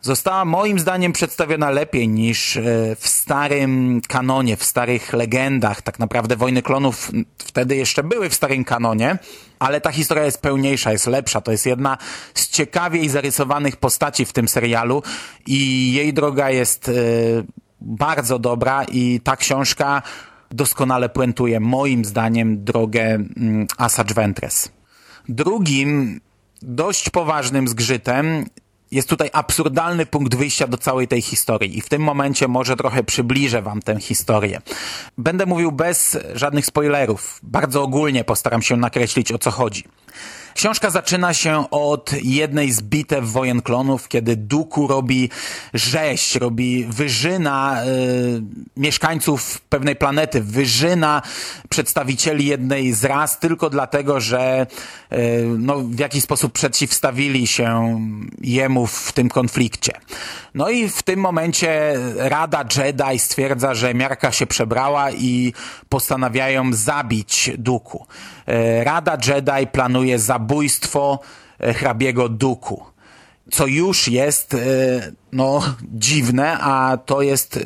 została 0.03 0.45
moim 0.45 0.79
zdaniem 0.79 1.13
przedstawiona 1.13 1.71
lepiej 1.71 2.09
niż 2.09 2.57
e, 2.57 2.63
w 2.99 3.09
starym 3.09 4.01
kanonie, 4.09 4.57
w 4.57 4.65
starych 4.65 5.13
legendach. 5.13 5.83
Tak 5.83 5.99
naprawdę 5.99 6.37
Wojny 6.37 6.63
Klonów 6.63 7.11
wtedy 7.39 7.77
jeszcze 7.77 8.03
były 8.03 8.29
w 8.29 8.35
starym 8.35 8.65
kanonie, 8.65 9.19
ale 9.59 9.81
ta 9.81 9.93
historia 9.93 10.25
jest 10.25 10.43
pełniejsza, 10.43 10.93
jest 10.93 11.07
lepsza. 11.07 11.41
To 11.41 11.53
jest 11.53 11.67
jedna 11.67 11.99
z 12.35 12.49
ciekawiej 12.49 13.09
zarysowanych 13.09 13.77
postaci 13.77 14.25
w 14.25 14.33
tym 14.33 14.49
serialu 14.49 15.03
i 15.47 15.93
jej 15.93 16.13
droga 16.13 16.51
jest 16.51 16.89
e, 16.89 16.93
bardzo 17.81 18.39
dobra 18.39 18.85
i 18.85 19.21
ta 19.25 19.37
książka 19.37 20.03
doskonale 20.51 21.09
puentuje 21.09 21.61
moim 21.61 22.05
zdaniem 22.05 22.65
drogę 22.65 23.05
mm, 23.05 23.67
Asajj 23.79 24.15
Ventress. 24.15 24.73
Drugim 25.29 26.21
dość 26.63 27.11
poważnym 27.11 27.69
zgrzytem 27.69 28.47
jest 28.93 29.09
tutaj 29.09 29.31
absurdalny 29.33 30.07
punkt 30.07 30.35
wyjścia 30.35 30.67
do 30.67 30.79
całej 30.79 31.09
tej 31.09 31.23
historii 31.23 31.79
i 31.79 31.81
w 31.81 31.89
tym 31.89 32.03
momencie 32.03 32.49
może 32.49 32.77
trochę 32.77 33.05
przybliżę 33.05 33.63
wam 33.63 33.83
tę 33.83 34.01
historię. 34.01 34.63
Będę 35.19 35.47
mówił 35.47 35.73
bez 35.73 36.19
żadnych 36.35 36.67
spoilerów. 36.67 37.41
Bardzo 37.43 37.83
ogólnie 37.83 38.25
postaram 38.25 38.63
się 38.63 38.77
nakreślić 38.77 39.33
o 39.33 39.39
co 39.39 39.51
chodzi. 39.51 39.85
Książka 40.55 40.91
zaczyna 40.91 41.35
się 41.35 41.71
od 41.71 42.13
jednej 42.23 42.73
z 42.73 42.83
bitew 42.83 43.25
wojen 43.25 43.63
klonów, 43.63 44.09
kiedy 44.09 44.37
Duku 44.37 44.87
robi 44.87 45.31
rzeź, 45.75 46.35
robi 46.35 46.85
wyżyna 46.85 47.85
y, 47.85 48.43
mieszkańców 48.77 49.61
pewnej 49.61 49.97
planety, 49.97 50.43
wyżyna 50.43 51.23
przedstawicieli 51.69 52.47
jednej 52.47 52.93
z 52.93 53.05
ras 53.05 53.39
tylko 53.39 53.71
dlatego, 53.71 54.21
że 54.21 54.67
y, 55.13 55.45
no, 55.59 55.79
w 55.79 55.99
jakiś 55.99 56.25
sposób 56.25 56.53
przeciwstawili 56.53 57.47
się 57.47 58.01
jemu 58.41 58.87
w 58.87 59.13
tym 59.13 59.29
konflikcie. 59.29 59.93
No 60.55 60.71
i 60.71 60.89
w 60.89 61.03
tym 61.03 61.21
momencie 61.21 61.95
Rada 62.17 62.65
Jedi 62.77 63.19
stwierdza, 63.19 63.75
że 63.75 63.95
miarka 63.95 64.33
się 64.33 64.47
przebrała 64.47 65.11
i 65.11 65.53
postanawiają 65.89 66.73
zabić 66.73 67.51
Duku. 67.59 68.07
Y, 68.49 68.85
Rada 68.85 69.19
Jedi 69.27 69.67
planuje 69.67 70.19
zabójstwo 70.19 71.21
y, 71.61 71.75
hrabiego 71.75 72.29
Duku. 72.29 72.85
Co 73.51 73.67
już 73.67 74.09
jest 74.09 74.57
no, 75.33 75.63
dziwne, 75.83 76.59
a 76.61 76.99
to 77.07 77.23
jest 77.23 77.59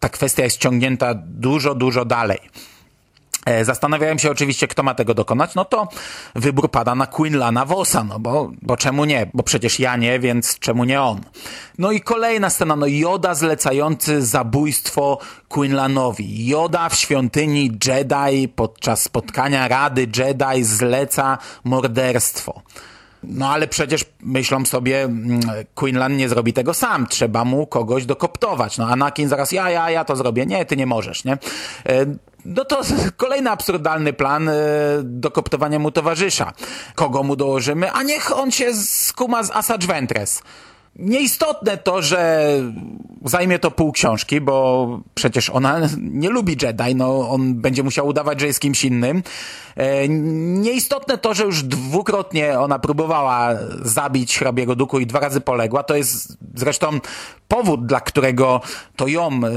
ta 0.00 0.08
kwestia 0.08 0.44
jest 0.44 0.58
ciągnięta 0.58 1.14
dużo, 1.14 1.74
dużo 1.74 2.04
dalej. 2.04 2.38
E, 3.48 3.64
zastanawiałem 3.64 4.18
się 4.18 4.30
oczywiście, 4.30 4.68
kto 4.68 4.82
ma 4.82 4.94
tego 4.94 5.14
dokonać, 5.14 5.54
no 5.54 5.64
to 5.64 5.88
wybór 6.34 6.70
pada 6.70 6.94
na 6.94 7.06
Quinlana 7.06 7.64
Vossa, 7.64 8.04
no 8.04 8.18
bo, 8.18 8.50
bo 8.62 8.76
czemu 8.76 9.04
nie? 9.04 9.30
Bo 9.34 9.42
przecież 9.42 9.80
ja 9.80 9.96
nie, 9.96 10.18
więc 10.18 10.58
czemu 10.58 10.84
nie 10.84 11.02
on? 11.02 11.20
No 11.78 11.92
i 11.92 12.00
kolejna 12.00 12.50
scena, 12.50 12.76
no 12.76 12.86
Joda 12.86 13.34
zlecający 13.34 14.22
zabójstwo 14.22 15.18
Quinlanowi. 15.48 16.46
Joda 16.46 16.88
w 16.88 16.94
świątyni 16.94 17.78
Jedi 17.86 18.48
podczas 18.48 19.02
spotkania 19.02 19.68
Rady 19.68 20.08
Jedi 20.16 20.64
zleca 20.64 21.38
morderstwo. 21.64 22.62
No 23.22 23.48
ale 23.48 23.68
przecież 23.68 24.04
myślą 24.20 24.66
sobie, 24.66 25.02
mm, 25.02 25.40
Quinlan 25.74 26.16
nie 26.16 26.28
zrobi 26.28 26.52
tego 26.52 26.74
sam, 26.74 27.06
trzeba 27.06 27.44
mu 27.44 27.66
kogoś 27.66 28.06
dokoptować. 28.06 28.78
No 28.78 28.88
Anakin 28.88 29.28
zaraz, 29.28 29.52
ja, 29.52 29.70
ja, 29.70 29.90
ja 29.90 30.04
to 30.04 30.16
zrobię. 30.16 30.46
Nie, 30.46 30.64
ty 30.64 30.76
nie 30.76 30.86
możesz, 30.86 31.24
nie? 31.24 31.38
No 32.48 32.64
to 32.64 32.80
kolejny 33.16 33.50
absurdalny 33.50 34.12
plan 34.12 34.48
e, 34.48 34.52
dokoptowania 35.02 35.78
mu 35.78 35.90
towarzysza. 35.90 36.52
Kogo 36.94 37.22
mu 37.22 37.36
dołożymy? 37.36 37.92
A 37.92 38.02
niech 38.02 38.38
on 38.38 38.50
się 38.50 38.74
skuma 38.74 39.42
z 39.42 39.50
Asajj 39.50 39.86
Ventress. 39.86 40.42
Nieistotne 40.98 41.76
to, 41.76 42.02
że 42.02 42.50
zajmie 43.24 43.58
to 43.58 43.70
pół 43.70 43.92
książki, 43.92 44.40
bo 44.40 44.88
przecież 45.14 45.50
ona 45.50 45.80
nie 45.98 46.30
lubi 46.30 46.56
Jedi, 46.62 46.94
no 46.94 47.30
on 47.30 47.54
będzie 47.54 47.82
musiał 47.82 48.06
udawać, 48.06 48.40
że 48.40 48.46
jest 48.46 48.60
kimś 48.60 48.84
innym. 48.84 49.22
E, 49.76 50.08
nieistotne 50.08 51.18
to, 51.18 51.34
że 51.34 51.44
już 51.44 51.62
dwukrotnie 51.62 52.60
ona 52.60 52.78
próbowała 52.78 53.50
zabić 53.82 54.38
hrabiego 54.38 54.76
Duku 54.76 54.98
i 54.98 55.06
dwa 55.06 55.20
razy 55.20 55.40
poległa. 55.40 55.82
To 55.82 55.96
jest 55.96 56.38
zresztą 56.54 57.00
powód, 57.48 57.86
dla 57.86 58.00
którego 58.00 58.60
to 58.96 59.06
ją 59.06 59.28
e, 59.28 59.50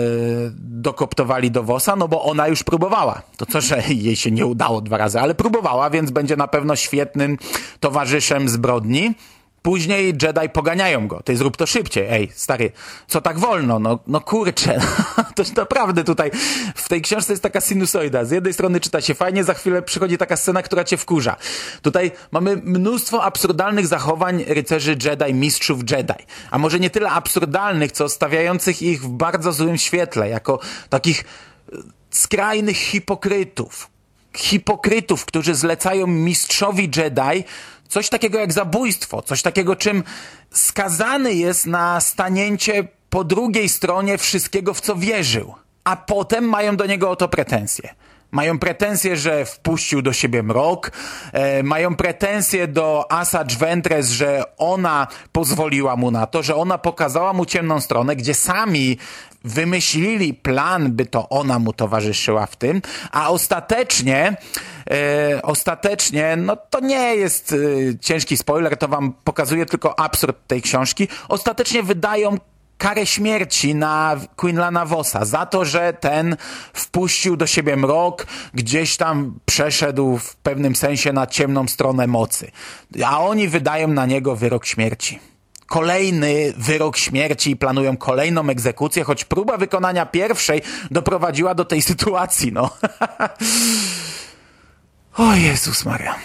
dokoptowali 0.58 1.52
do 1.52 1.64
Wosa, 1.64 1.96
no 1.96 2.08
bo 2.08 2.24
ona 2.24 2.48
już 2.48 2.64
próbowała. 2.64 3.22
To 3.38 3.46
co, 3.46 3.62
że 3.62 3.84
jej 3.90 4.16
się 4.16 4.32
nie 4.32 4.46
udało 4.46 4.82
dwa 4.82 4.98
razy, 4.98 5.20
ale 5.20 5.36
próbowała, 5.36 5.90
więc 5.90 6.12
będzie 6.12 6.36
na 6.36 6.48
pewno 6.48 6.76
świetnym 6.76 7.38
towarzyszem 7.80 8.50
zbrodni. 8.50 9.14
Później 9.62 10.06
Jedi 10.08 10.50
poganiają 10.54 11.08
go. 11.08 11.24
Ty 11.24 11.38
zrób 11.38 11.58
to 11.58 11.66
szybciej. 11.66 12.08
Ej, 12.10 12.32
stary, 12.34 12.72
co 13.08 13.22
tak 13.22 13.40
wolno? 13.40 13.80
No, 13.80 14.00
no 14.08 14.22
kurczę. 14.22 14.80
to 15.36 15.44
naprawdę 15.58 16.04
tutaj 16.04 16.32
w 16.76 16.90
tej 16.90 17.02
książce 17.02 17.34
jest 17.34 17.44
taka 17.44 17.62
sinusoida. 17.62 18.26
Z 18.26 18.32
jednej 18.32 18.54
strony 18.54 18.80
czyta 18.80 19.02
się 19.02 19.14
fajnie, 19.14 19.44
za 19.44 19.54
chwilę 19.54 19.82
przychodzi 19.82 20.18
taka 20.18 20.38
scena, 20.38 20.62
która 20.62 20.84
cię 20.84 20.98
wkurza. 20.98 21.36
Tutaj 21.82 22.12
mamy 22.32 22.56
mnóstwo 22.56 23.24
absurdalnych 23.24 23.88
zachowań 23.88 24.44
rycerzy 24.48 24.98
Jedi, 25.04 25.34
mistrzów 25.34 25.80
Jedi. 25.92 26.26
A 26.52 26.58
może 26.58 26.80
nie 26.80 26.90
tyle 26.90 27.10
absurdalnych, 27.10 27.92
co 27.92 28.10
stawiających 28.10 28.82
ich 28.82 29.02
w 29.02 29.08
bardzo 29.08 29.52
złym 29.52 29.78
świetle, 29.78 30.30
jako 30.30 30.60
takich 30.90 31.24
e, 31.74 31.78
skrajnych 32.10 32.78
hipokrytów. 32.78 33.90
Hipokrytów, 34.38 35.26
którzy 35.26 35.56
zlecają 35.56 36.08
mistrzowi 36.08 36.90
Jedi 36.96 37.44
coś 37.92 38.10
takiego 38.10 38.40
jak 38.40 38.54
zabójstwo, 38.54 39.22
coś 39.22 39.42
takiego, 39.42 39.76
czym 39.76 40.04
skazany 40.52 41.34
jest 41.34 41.68
na 41.68 42.02
stanięcie 42.02 42.88
po 43.10 43.24
drugiej 43.24 43.70
stronie 43.70 44.18
wszystkiego, 44.18 44.74
w 44.74 44.82
co 44.82 44.96
wierzył, 44.96 45.56
a 45.84 45.96
potem 45.96 46.50
mają 46.50 46.78
do 46.78 46.86
niego 46.86 47.10
o 47.10 47.16
to 47.16 47.28
pretensje. 47.28 47.96
Mają 48.32 48.60
pretensje, 48.60 49.18
że 49.18 49.46
wpuścił 49.46 50.02
do 50.02 50.14
siebie 50.14 50.44
mrok, 50.44 50.92
e, 51.34 51.64
mają 51.64 51.96
pretensje 51.96 52.68
do 52.68 53.12
Asajj 53.12 53.58
Ventress, 53.60 54.10
że 54.10 54.44
ona 54.58 55.08
pozwoliła 55.32 55.96
mu 55.96 56.12
na 56.12 56.28
to, 56.28 56.44
że 56.44 56.56
ona 56.56 56.78
pokazała 56.78 57.34
mu 57.34 57.46
ciemną 57.46 57.82
stronę, 57.82 58.16
gdzie 58.16 58.34
sami 58.34 58.98
wymyślili 59.44 60.34
plan, 60.34 60.92
by 60.92 61.06
to 61.06 61.30
ona 61.30 61.60
mu 61.60 61.74
towarzyszyła 61.74 62.46
w 62.46 62.56
tym, 62.56 62.82
a 63.12 63.30
ostatecznie 63.30 64.38
e, 64.92 65.42
ostatecznie, 65.42 66.36
no 66.38 66.56
to 66.56 66.80
nie 66.80 67.16
jest 67.16 67.54
e, 67.54 68.00
ciężki 68.00 68.38
spoiler, 68.38 68.78
to 68.78 68.88
wam 68.88 69.14
pokazuje 69.24 69.66
tylko 69.66 70.00
absurd 70.00 70.48
tej 70.48 70.62
książki. 70.62 71.08
Ostatecznie 71.28 71.84
wydają 71.84 72.38
karę 72.82 73.06
śmierci 73.06 73.76
na 73.76 74.16
Quinlana 74.36 74.86
Vossa 74.86 75.26
za 75.26 75.46
to, 75.46 75.66
że 75.66 75.94
ten 75.94 76.38
wpuścił 76.74 77.38
do 77.38 77.48
siebie 77.48 77.76
mrok, 77.78 78.26
gdzieś 78.54 78.98
tam 78.98 79.40
przeszedł 79.46 80.18
w 80.18 80.36
pewnym 80.36 80.76
sensie 80.76 81.14
na 81.14 81.28
ciemną 81.28 81.68
stronę 81.68 82.08
mocy. 82.08 82.52
A 83.06 83.20
oni 83.20 83.48
wydają 83.48 83.88
na 83.88 84.06
niego 84.06 84.36
wyrok 84.36 84.66
śmierci. 84.66 85.20
Kolejny 85.68 86.54
wyrok 86.58 86.98
śmierci 86.98 87.52
i 87.52 87.56
planują 87.56 87.98
kolejną 87.98 88.50
egzekucję, 88.50 89.04
choć 89.04 89.26
próba 89.26 89.58
wykonania 89.58 90.06
pierwszej 90.06 90.62
doprowadziła 90.92 91.56
do 91.56 91.66
tej 91.66 91.82
sytuacji, 91.82 92.52
no. 92.52 92.70
o 95.26 95.34
Jezus 95.34 95.86
Maria 95.86 96.16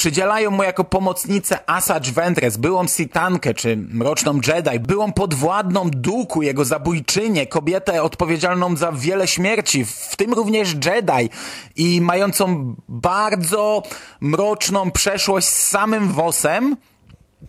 przydzielają 0.00 0.50
mu 0.50 0.62
jako 0.62 0.84
pomocnicę 0.84 1.58
Asajj 1.66 2.12
Ventress, 2.12 2.56
byłą 2.56 2.86
Sitankę 2.86 3.54
czy 3.54 3.76
Mroczną 3.76 4.40
Jedi, 4.46 4.80
byłą 4.80 5.12
podwładną 5.12 5.90
Duku, 5.90 6.42
jego 6.42 6.64
zabójczynię, 6.64 7.46
kobietę 7.46 8.02
odpowiedzialną 8.02 8.76
za 8.76 8.92
wiele 8.92 9.26
śmierci, 9.26 9.84
w 9.84 10.16
tym 10.16 10.32
również 10.32 10.74
Jedi 10.74 11.30
i 11.76 12.00
mającą 12.00 12.74
bardzo 12.88 13.82
mroczną 14.20 14.90
przeszłość 14.90 15.48
z 15.48 15.68
samym 15.68 16.12
Wosem, 16.12 16.76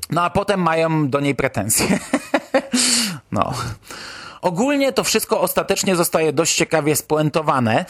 no 0.10 0.24
a 0.24 0.30
potem 0.30 0.62
mają 0.62 1.10
do 1.10 1.20
niej 1.20 1.36
pretensje. 1.36 2.00
no. 3.32 3.54
Ogólnie 4.42 4.94
to 4.94 5.04
wszystko 5.04 5.42
ostatecznie 5.42 5.96
zostaje 5.96 6.34
dość 6.34 6.56
ciekawie 6.56 6.96
spuentowane 6.96 7.86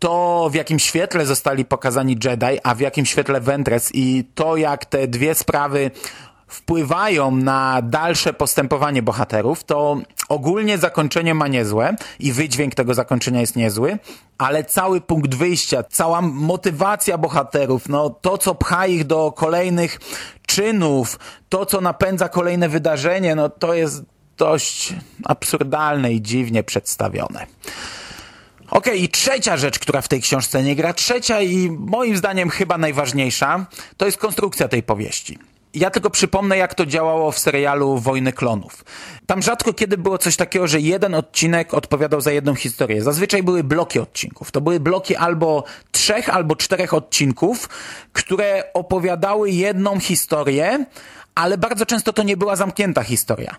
to 0.00 0.48
w 0.50 0.54
jakim 0.54 0.78
świetle 0.78 1.26
zostali 1.26 1.64
pokazani 1.64 2.16
Jedi, 2.24 2.58
a 2.62 2.74
w 2.74 2.80
jakim 2.80 3.06
świetle 3.06 3.40
Ventress 3.40 3.90
i 3.94 4.24
to 4.34 4.56
jak 4.56 4.84
te 4.84 5.08
dwie 5.08 5.34
sprawy 5.34 5.90
wpływają 6.48 7.30
na 7.30 7.82
dalsze 7.82 8.32
postępowanie 8.32 9.02
bohaterów, 9.02 9.64
to 9.64 9.96
ogólnie 10.28 10.78
zakończenie 10.78 11.34
ma 11.34 11.48
niezłe 11.48 11.96
i 12.18 12.32
wydźwięk 12.32 12.74
tego 12.74 12.94
zakończenia 12.94 13.40
jest 13.40 13.56
niezły, 13.56 13.98
ale 14.38 14.64
cały 14.64 15.00
punkt 15.00 15.34
wyjścia, 15.34 15.82
cała 15.82 16.22
motywacja 16.22 17.18
bohaterów, 17.18 17.88
no 17.88 18.10
to 18.10 18.38
co 18.38 18.54
pcha 18.54 18.86
ich 18.86 19.04
do 19.04 19.32
kolejnych 19.32 20.00
czynów, 20.46 21.18
to 21.48 21.66
co 21.66 21.80
napędza 21.80 22.28
kolejne 22.28 22.68
wydarzenie, 22.68 23.34
no 23.34 23.48
to 23.48 23.74
jest 23.74 24.02
dość 24.36 24.94
absurdalne 25.24 26.12
i 26.12 26.22
dziwnie 26.22 26.62
przedstawione. 26.62 27.46
Okej, 28.70 28.92
okay, 28.92 28.96
i 28.96 29.08
trzecia 29.08 29.56
rzecz, 29.56 29.78
która 29.78 30.00
w 30.00 30.08
tej 30.08 30.20
książce 30.20 30.62
nie 30.62 30.76
gra, 30.76 30.92
trzecia 30.92 31.40
i 31.40 31.70
moim 31.70 32.16
zdaniem 32.16 32.50
chyba 32.50 32.78
najważniejsza, 32.78 33.66
to 33.96 34.06
jest 34.06 34.18
konstrukcja 34.18 34.68
tej 34.68 34.82
powieści. 34.82 35.38
Ja 35.74 35.90
tylko 35.90 36.10
przypomnę, 36.10 36.56
jak 36.56 36.74
to 36.74 36.86
działało 36.86 37.32
w 37.32 37.38
serialu 37.38 37.98
Wojny 37.98 38.32
Klonów. 38.32 38.84
Tam 39.26 39.42
rzadko 39.42 39.72
kiedy 39.72 39.98
było 39.98 40.18
coś 40.18 40.36
takiego, 40.36 40.66
że 40.66 40.80
jeden 40.80 41.14
odcinek 41.14 41.74
odpowiadał 41.74 42.20
za 42.20 42.32
jedną 42.32 42.54
historię. 42.54 43.02
Zazwyczaj 43.02 43.42
były 43.42 43.64
bloki 43.64 43.98
odcinków. 43.98 44.50
To 44.50 44.60
były 44.60 44.80
bloki 44.80 45.16
albo 45.16 45.64
trzech, 45.92 46.28
albo 46.28 46.56
czterech 46.56 46.94
odcinków, 46.94 47.68
które 48.12 48.72
opowiadały 48.74 49.50
jedną 49.50 50.00
historię, 50.00 50.84
ale 51.34 51.58
bardzo 51.58 51.86
często 51.86 52.12
to 52.12 52.22
nie 52.22 52.36
była 52.36 52.56
zamknięta 52.56 53.02
historia. 53.02 53.56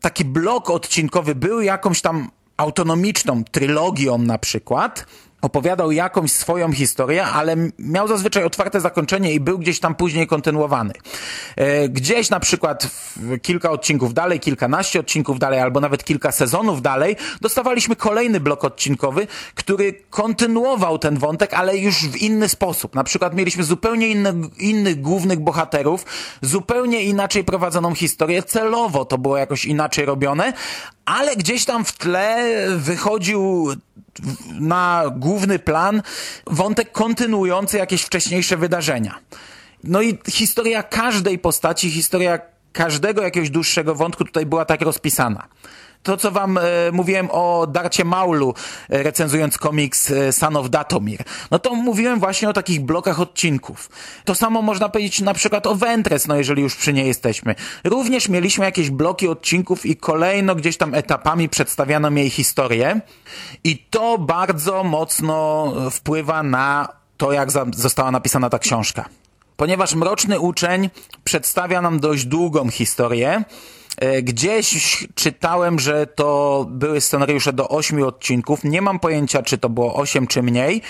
Taki 0.00 0.24
blok 0.24 0.70
odcinkowy 0.70 1.34
był 1.34 1.60
jakąś 1.60 2.00
tam 2.00 2.30
autonomiczną 2.60 3.44
trylogią 3.44 4.18
na 4.18 4.38
przykład, 4.38 5.06
opowiadał 5.42 5.92
jakąś 5.92 6.32
swoją 6.32 6.72
historię, 6.72 7.24
ale 7.24 7.56
miał 7.78 8.08
zazwyczaj 8.08 8.44
otwarte 8.44 8.80
zakończenie 8.80 9.32
i 9.32 9.40
był 9.40 9.58
gdzieś 9.58 9.80
tam 9.80 9.94
później 9.94 10.26
kontynuowany. 10.26 10.92
E, 11.56 11.88
gdzieś 11.88 12.30
na 12.30 12.40
przykład 12.40 12.88
kilka 13.42 13.70
odcinków 13.70 14.14
dalej, 14.14 14.40
kilkanaście 14.40 15.00
odcinków 15.00 15.38
dalej, 15.38 15.60
albo 15.60 15.80
nawet 15.80 16.04
kilka 16.04 16.32
sezonów 16.32 16.82
dalej, 16.82 17.16
dostawaliśmy 17.40 17.96
kolejny 17.96 18.40
blok 18.40 18.64
odcinkowy, 18.64 19.26
który 19.54 19.94
kontynuował 20.10 20.98
ten 20.98 21.18
wątek, 21.18 21.54
ale 21.54 21.78
już 21.78 22.08
w 22.08 22.16
inny 22.16 22.48
sposób. 22.48 22.94
Na 22.94 23.04
przykład 23.04 23.34
mieliśmy 23.34 23.64
zupełnie 23.64 24.08
inny, 24.08 24.34
innych 24.58 25.00
głównych 25.00 25.40
bohaterów, 25.40 26.04
zupełnie 26.42 27.02
inaczej 27.02 27.44
prowadzoną 27.44 27.94
historię, 27.94 28.42
celowo 28.42 29.04
to 29.04 29.18
było 29.18 29.36
jakoś 29.36 29.64
inaczej 29.64 30.04
robione, 30.04 30.52
ale 31.04 31.36
gdzieś 31.36 31.64
tam 31.64 31.84
w 31.84 31.92
tle 31.92 32.44
wychodził 32.76 33.68
na 34.60 35.04
główny 35.16 35.58
plan 35.58 36.02
wątek 36.46 36.92
kontynuujący 36.92 37.76
jakieś 37.76 38.02
wcześniejsze 38.02 38.56
wydarzenia. 38.56 39.18
No 39.84 40.02
i 40.02 40.18
historia 40.28 40.82
każdej 40.82 41.38
postaci, 41.38 41.90
historia 41.90 42.38
każdego 42.72 43.22
jakiegoś 43.22 43.50
dłuższego 43.50 43.94
wątku 43.94 44.24
tutaj 44.24 44.46
była 44.46 44.64
tak 44.64 44.80
rozpisana 44.80 45.48
to, 46.02 46.16
co 46.16 46.30
wam 46.30 46.58
e, 46.58 46.62
mówiłem 46.92 47.28
o 47.30 47.66
Darcie 47.66 48.04
Maulu, 48.04 48.54
e, 48.88 49.02
recenzując 49.02 49.58
komiks 49.58 50.10
e, 50.10 50.32
Son 50.32 50.56
of 50.56 50.70
Datomir, 50.70 51.24
no 51.50 51.58
to 51.58 51.74
mówiłem 51.74 52.20
właśnie 52.20 52.48
o 52.48 52.52
takich 52.52 52.80
blokach 52.80 53.20
odcinków. 53.20 53.90
To 54.24 54.34
samo 54.34 54.62
można 54.62 54.88
powiedzieć 54.88 55.20
na 55.20 55.34
przykład 55.34 55.66
o 55.66 55.74
Ventress, 55.74 56.26
no 56.26 56.36
jeżeli 56.36 56.62
już 56.62 56.76
przy 56.76 56.92
niej 56.92 57.06
jesteśmy. 57.06 57.54
Również 57.84 58.28
mieliśmy 58.28 58.64
jakieś 58.64 58.90
bloki 58.90 59.28
odcinków 59.28 59.86
i 59.86 59.96
kolejno 59.96 60.54
gdzieś 60.54 60.76
tam 60.76 60.94
etapami 60.94 61.48
przedstawiano 61.48 62.10
jej 62.10 62.30
historię 62.30 63.00
i 63.64 63.78
to 63.90 64.18
bardzo 64.18 64.84
mocno 64.84 65.72
wpływa 65.90 66.42
na 66.42 66.88
to, 67.16 67.32
jak 67.32 67.48
została 67.76 68.10
napisana 68.10 68.50
ta 68.50 68.58
książka. 68.58 69.19
Ponieważ 69.60 69.94
Mroczny 69.94 70.40
Uczeń 70.40 70.90
przedstawia 71.24 71.82
nam 71.82 72.00
dość 72.00 72.24
długą 72.24 72.70
historię, 72.70 73.44
E, 73.96 74.22
gdzieś 74.22 75.06
czytałem, 75.14 75.78
że 75.78 76.06
to 76.06 76.66
były 76.70 77.00
scenariusze 77.00 77.52
do 77.52 77.68
ośmiu 77.68 78.06
odcinków. 78.06 78.64
Nie 78.64 78.82
mam 78.82 79.00
pojęcia, 79.00 79.42
czy 79.42 79.58
to 79.58 79.68
było 79.68 79.94
osiem, 79.94 80.26
czy 80.26 80.42
mniej 80.42 80.82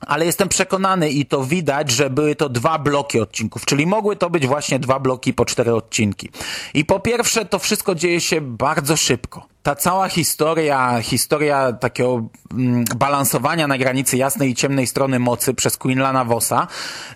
ale 0.00 0.26
jestem 0.26 0.48
przekonany 0.48 1.10
i 1.10 1.26
to 1.26 1.44
widać, 1.44 1.90
że 1.90 2.10
były 2.10 2.34
to 2.34 2.48
dwa 2.48 2.78
bloki 2.78 3.20
odcinków, 3.20 3.64
czyli 3.66 3.86
mogły 3.86 4.16
to 4.16 4.30
być 4.30 4.46
właśnie 4.46 4.78
dwa 4.78 5.00
bloki 5.00 5.34
po 5.34 5.44
cztery 5.44 5.74
odcinki. 5.74 6.30
I 6.74 6.84
po 6.84 7.00
pierwsze, 7.00 7.44
to 7.44 7.58
wszystko 7.58 7.94
dzieje 7.94 8.20
się 8.20 8.40
bardzo 8.40 8.96
szybko 8.96 9.56
ta 9.66 9.74
cała 9.74 10.08
historia, 10.08 11.02
historia 11.02 11.72
takiego 11.72 12.28
mm, 12.52 12.84
balansowania 12.96 13.66
na 13.66 13.78
granicy 13.78 14.16
jasnej 14.16 14.50
i 14.50 14.54
ciemnej 14.54 14.86
strony 14.86 15.18
mocy 15.18 15.54
przez 15.54 15.76
Quinlana 15.76 16.24
Vossa 16.24 16.66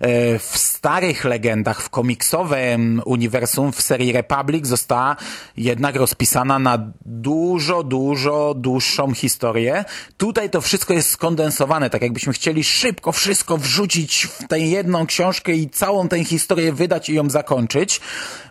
e, 0.00 0.38
w 0.38 0.58
starych 0.58 1.24
legendach, 1.24 1.82
w 1.82 1.90
komiksowym 1.90 3.02
uniwersum, 3.04 3.72
w 3.72 3.82
serii 3.82 4.12
Republic 4.12 4.66
została 4.66 5.16
jednak 5.56 5.96
rozpisana 5.96 6.58
na 6.58 6.92
dużo, 7.06 7.82
dużo 7.82 8.54
dłuższą 8.54 9.14
historię. 9.14 9.84
Tutaj 10.16 10.50
to 10.50 10.60
wszystko 10.60 10.94
jest 10.94 11.10
skondensowane, 11.10 11.90
tak 11.90 12.02
jakbyśmy 12.02 12.32
chcieli 12.32 12.64
szybko 12.70 13.12
wszystko 13.12 13.58
wrzucić 13.58 14.26
w 14.26 14.48
tę 14.48 14.60
jedną 14.60 15.06
książkę 15.06 15.52
i 15.52 15.70
całą 15.70 16.08
tę 16.08 16.24
historię 16.24 16.72
wydać 16.72 17.08
i 17.08 17.14
ją 17.14 17.30
zakończyć. 17.30 18.00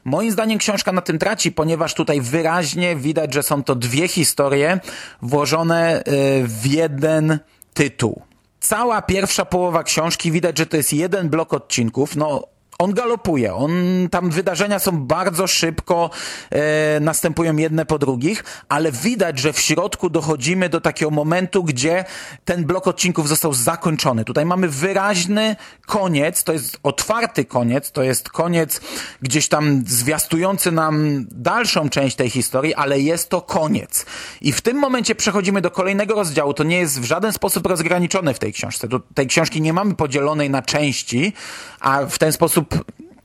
Moim 0.04 0.32
zdaniem 0.32 0.60
książka 0.60 0.92
na 0.92 1.02
tym 1.02 1.20
traci, 1.20 1.52
ponieważ 1.52 1.94
tutaj 1.94 2.22
wyraźnie 2.22 2.96
widać, 2.96 3.34
że 3.34 3.44
są 3.44 3.64
to 3.64 3.76
dwie 3.76 4.08
historie 4.08 4.80
włożone 5.22 6.00
y, 6.00 6.02
w 6.48 6.66
jeden 6.66 7.40
tytuł. 7.74 8.22
Cała 8.60 9.02
pierwsza 9.02 9.46
połowa 9.46 9.84
książki 9.84 10.32
widać, 10.32 10.58
że 10.58 10.66
to 10.66 10.78
jest 10.78 10.94
jeden 10.94 11.30
blok 11.30 11.54
odcinków. 11.54 12.16
No, 12.16 12.44
on 12.80 12.94
galopuje, 12.94 13.56
on, 13.56 13.72
tam 14.12 14.30
wydarzenia 14.30 14.80
są 14.80 15.06
bardzo 15.06 15.48
szybko, 15.48 16.10
e, 16.50 17.00
następują 17.00 17.58
jedne 17.58 17.86
po 17.86 18.00
drugich, 18.00 18.44
ale 18.70 18.92
widać, 18.92 19.40
że 19.40 19.54
w 19.54 19.60
środku 19.60 20.10
dochodzimy 20.10 20.70
do 20.70 20.82
takiego 20.82 21.12
momentu, 21.12 21.64
gdzie 21.64 22.06
ten 22.46 22.66
blok 22.66 22.88
odcinków 22.88 23.30
został 23.30 23.54
zakończony. 23.54 24.26
Tutaj 24.26 24.46
mamy 24.46 24.68
wyraźny 24.68 25.56
koniec, 25.86 26.44
to 26.44 26.54
jest 26.54 26.80
otwarty 26.84 27.46
koniec, 27.46 27.92
to 27.92 28.04
jest 28.04 28.30
koniec 28.30 28.82
gdzieś 29.22 29.48
tam 29.48 29.84
zwiastujący 29.88 30.72
nam 30.72 31.26
dalszą 31.32 31.90
część 31.90 32.16
tej 32.16 32.30
historii, 32.30 32.76
ale 32.76 33.00
jest 33.00 33.30
to 33.30 33.42
koniec. 33.42 34.06
I 34.42 34.52
w 34.52 34.62
tym 34.62 34.78
momencie 34.78 35.16
przechodzimy 35.16 35.62
do 35.62 35.72
kolejnego 35.72 36.16
rozdziału. 36.16 36.54
To 36.54 36.64
nie 36.64 36.78
jest 36.78 37.02
w 37.02 37.04
żaden 37.04 37.34
sposób 37.34 37.66
rozgraniczone 37.66 38.34
w 38.34 38.40
tej 38.40 38.54
książce. 38.54 38.88
Do 38.88 39.00
tej 39.00 39.28
książki 39.28 39.62
nie 39.62 39.74
mamy 39.74 39.96
podzielonej 39.96 40.50
na 40.50 40.62
części, 40.62 41.34
a 41.80 42.06
w 42.06 42.18
ten 42.18 42.32
sposób 42.32 42.69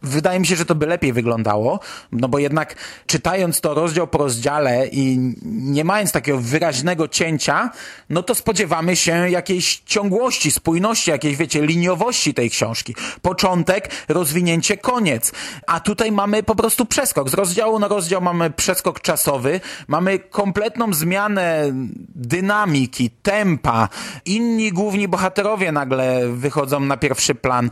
wydaje 0.05 0.41
mi 0.41 0.47
się, 0.47 0.57
że 0.57 0.65
to 0.65 0.75
by 0.75 0.87
lepiej 0.87 1.13
wyglądało, 1.13 1.81
no 2.13 2.29
bo 2.29 2.39
jednak 2.39 2.75
czytając 3.07 3.61
to 3.61 3.75
rozdział 3.75 4.07
po 4.07 4.19
rozdziale 4.19 4.87
i 4.87 5.35
nie 5.43 5.85
mając 5.85 6.13
takiego 6.13 6.39
wyraźnego 6.39 7.09
cięcia, 7.09 7.71
no 8.11 8.23
to 8.23 8.35
spodziewamy 8.35 8.97
się 8.97 9.31
jakiejś 9.31 9.83
ciągłości, 9.87 10.51
spójności, 10.51 11.11
jakiejś, 11.11 11.37
wiecie, 11.37 11.67
liniowości 11.67 12.35
tej 12.35 12.51
książki. 12.51 12.95
Początek, 13.23 13.91
rozwinięcie, 14.09 14.77
koniec. 14.77 15.33
A 15.67 15.81
tutaj 15.81 16.13
mamy 16.13 16.43
po 16.43 16.55
prostu 16.55 16.87
przeskok. 16.87 17.31
Z 17.31 17.35
rozdziału 17.35 17.79
na 17.79 17.89
rozdział 17.89 18.21
mamy 18.21 18.51
przeskok 18.51 19.01
czasowy, 19.01 19.61
mamy 19.89 20.19
kompletną 20.19 20.93
zmianę 20.93 21.71
dynamiki, 22.15 23.11
tempa. 23.11 23.89
Inni 24.25 24.73
główni 24.73 25.09
bohaterowie 25.09 25.73
nagle 25.73 26.29
wychodzą 26.29 26.81
na 26.81 26.97
pierwszy 26.97 27.35
plan. 27.35 27.71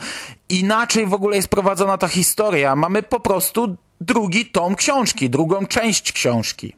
Inaczej 0.53 1.07
w 1.07 1.15
ogóle 1.15 1.37
jest 1.37 1.49
prowadzona 1.49 1.99
ta 1.99 2.09
historia. 2.09 2.77
Mamy 2.77 3.03
po 3.03 3.21
prostu 3.21 3.77
drugi 4.01 4.47
tom 4.47 4.75
książki, 4.75 5.31
drugą 5.31 5.67
część 5.67 6.13
książki. 6.13 6.77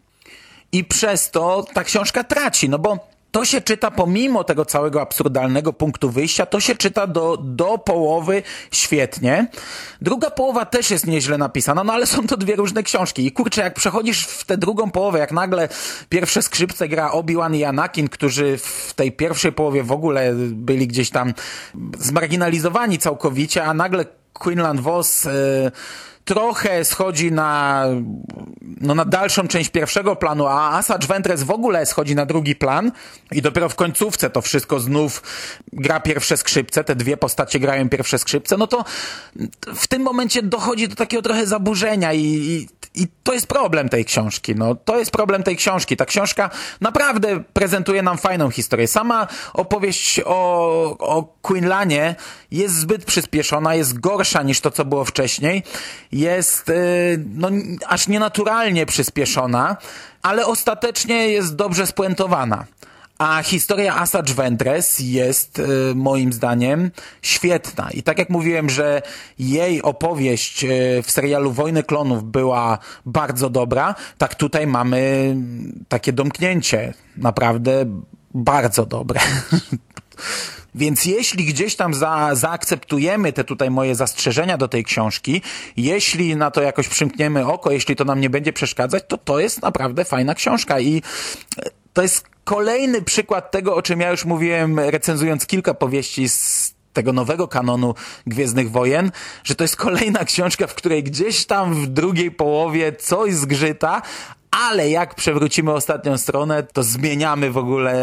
I 0.72 0.84
przez 0.84 1.30
to 1.30 1.64
ta 1.74 1.84
książka 1.84 2.24
traci, 2.24 2.68
no 2.68 2.78
bo 2.78 3.08
to 3.34 3.44
się 3.44 3.60
czyta 3.60 3.90
pomimo 3.90 4.44
tego 4.44 4.64
całego 4.64 5.00
absurdalnego 5.02 5.72
punktu 5.72 6.10
wyjścia, 6.10 6.46
to 6.46 6.60
się 6.60 6.74
czyta 6.74 7.06
do, 7.06 7.36
do 7.36 7.78
połowy 7.78 8.42
świetnie. 8.70 9.46
Druga 10.00 10.30
połowa 10.30 10.64
też 10.64 10.90
jest 10.90 11.06
nieźle 11.06 11.38
napisana, 11.38 11.84
no 11.84 11.92
ale 11.92 12.06
są 12.06 12.26
to 12.26 12.36
dwie 12.36 12.56
różne 12.56 12.82
książki. 12.82 13.26
I 13.26 13.32
kurczę, 13.32 13.62
jak 13.62 13.74
przechodzisz 13.74 14.26
w 14.26 14.44
tę 14.44 14.56
drugą 14.56 14.90
połowę, 14.90 15.18
jak 15.18 15.32
nagle 15.32 15.68
pierwsze 16.08 16.42
skrzypce 16.42 16.88
gra 16.88 17.10
Obi-Wan 17.10 17.54
i 17.54 17.64
Anakin, 17.64 18.08
którzy 18.08 18.58
w 18.58 18.94
tej 18.96 19.12
pierwszej 19.12 19.52
połowie 19.52 19.82
w 19.82 19.92
ogóle 19.92 20.32
byli 20.50 20.86
gdzieś 20.86 21.10
tam 21.10 21.34
zmarginalizowani 21.98 22.98
całkowicie, 22.98 23.64
a 23.64 23.74
nagle 23.74 24.04
Quinlan 24.32 24.80
Vos... 24.80 25.24
Yy, 25.24 25.72
trochę 26.24 26.84
schodzi 26.84 27.32
na, 27.32 27.84
no 28.80 28.94
na 28.94 29.04
dalszą 29.04 29.48
część 29.48 29.70
pierwszego 29.70 30.16
planu, 30.16 30.46
a 30.46 30.70
Asacz 30.70 31.06
Ventres 31.06 31.42
w 31.42 31.50
ogóle 31.50 31.86
schodzi 31.86 32.14
na 32.14 32.26
drugi 32.26 32.56
plan 32.56 32.92
i 33.32 33.42
dopiero 33.42 33.68
w 33.68 33.74
końcówce 33.74 34.30
to 34.30 34.42
wszystko 34.42 34.80
znów 34.80 35.22
gra 35.72 36.00
pierwsze 36.00 36.36
skrzypce, 36.36 36.84
te 36.84 36.96
dwie 36.96 37.16
postacie 37.16 37.60
grają 37.60 37.88
pierwsze 37.88 38.18
skrzypce, 38.18 38.56
no 38.56 38.66
to 38.66 38.84
w 39.74 39.86
tym 39.86 40.02
momencie 40.02 40.42
dochodzi 40.42 40.88
do 40.88 40.96
takiego 40.96 41.22
trochę 41.22 41.46
zaburzenia 41.46 42.12
i, 42.12 42.22
i, 42.22 42.68
i 42.94 43.08
to 43.22 43.32
jest 43.32 43.46
problem 43.46 43.88
tej 43.88 44.04
książki. 44.04 44.54
No, 44.54 44.74
to 44.74 44.98
jest 44.98 45.10
problem 45.10 45.42
tej 45.42 45.56
książki. 45.56 45.96
Ta 45.96 46.06
książka 46.06 46.50
naprawdę 46.80 47.42
prezentuje 47.52 48.02
nam 48.02 48.18
fajną 48.18 48.50
historię. 48.50 48.88
Sama 48.88 49.26
opowieść 49.52 50.20
o, 50.24 50.96
o 50.98 51.22
Quinlanie 51.42 52.14
jest 52.50 52.74
zbyt 52.74 53.04
przyspieszona, 53.04 53.74
jest 53.74 54.00
gorsza 54.00 54.42
niż 54.42 54.60
to, 54.60 54.70
co 54.70 54.84
było 54.84 55.04
wcześniej 55.04 55.62
jest 56.12 56.68
y, 56.68 57.24
no, 57.34 57.50
aż 57.86 58.08
nienaturalnie 58.08 58.86
przyspieszona, 58.86 59.76
ale 60.22 60.46
ostatecznie 60.46 61.28
jest 61.28 61.56
dobrze 61.56 61.86
spuentowana. 61.86 62.64
A 63.18 63.42
historia 63.42 63.96
Asajj 63.96 64.34
Ventress 64.34 65.00
jest 65.00 65.58
y, 65.58 65.94
moim 65.94 66.32
zdaniem 66.32 66.90
świetna. 67.22 67.90
I 67.90 68.02
tak 68.02 68.18
jak 68.18 68.30
mówiłem, 68.30 68.70
że 68.70 69.02
jej 69.38 69.82
opowieść 69.82 70.64
y, 70.64 71.02
w 71.02 71.10
serialu 71.10 71.52
Wojny 71.52 71.82
Klonów 71.82 72.24
była 72.24 72.78
bardzo 73.06 73.50
dobra, 73.50 73.94
tak 74.18 74.34
tutaj 74.34 74.66
mamy 74.66 75.36
takie 75.88 76.12
domknięcie. 76.12 76.94
Naprawdę 77.16 77.84
bardzo 78.34 78.86
dobre. 78.86 79.20
Więc 80.74 81.04
jeśli 81.04 81.44
gdzieś 81.44 81.76
tam 81.76 81.94
za, 81.94 82.30
zaakceptujemy 82.32 83.32
te 83.32 83.44
tutaj 83.44 83.70
moje 83.70 83.94
zastrzeżenia 83.94 84.58
do 84.58 84.68
tej 84.68 84.84
książki, 84.84 85.42
jeśli 85.76 86.36
na 86.36 86.50
to 86.50 86.62
jakoś 86.62 86.88
przymkniemy 86.88 87.46
oko, 87.46 87.70
jeśli 87.70 87.96
to 87.96 88.04
nam 88.04 88.20
nie 88.20 88.30
będzie 88.30 88.52
przeszkadzać, 88.52 89.04
to 89.08 89.18
to 89.18 89.40
jest 89.40 89.62
naprawdę 89.62 90.04
fajna 90.04 90.34
książka. 90.34 90.80
I 90.80 91.02
to 91.92 92.02
jest 92.02 92.24
kolejny 92.44 93.02
przykład 93.02 93.50
tego, 93.50 93.74
o 93.74 93.82
czym 93.82 94.00
ja 94.00 94.10
już 94.10 94.24
mówiłem, 94.24 94.80
recenzując 94.80 95.46
kilka 95.46 95.74
powieści 95.74 96.28
z 96.28 96.74
tego 96.92 97.12
nowego 97.12 97.48
kanonu 97.48 97.94
Gwiezdnych 98.26 98.70
Wojen, 98.70 99.10
że 99.44 99.54
to 99.54 99.64
jest 99.64 99.76
kolejna 99.76 100.24
książka, 100.24 100.66
w 100.66 100.74
której 100.74 101.02
gdzieś 101.02 101.46
tam 101.46 101.74
w 101.74 101.86
drugiej 101.86 102.30
połowie 102.30 102.92
coś 102.92 103.34
zgrzyta, 103.34 104.02
ale 104.60 104.90
jak 104.90 105.14
przewrócimy 105.14 105.72
ostatnią 105.72 106.18
stronę, 106.18 106.62
to 106.62 106.82
zmieniamy 106.82 107.50
w 107.50 107.58
ogóle, 107.58 107.94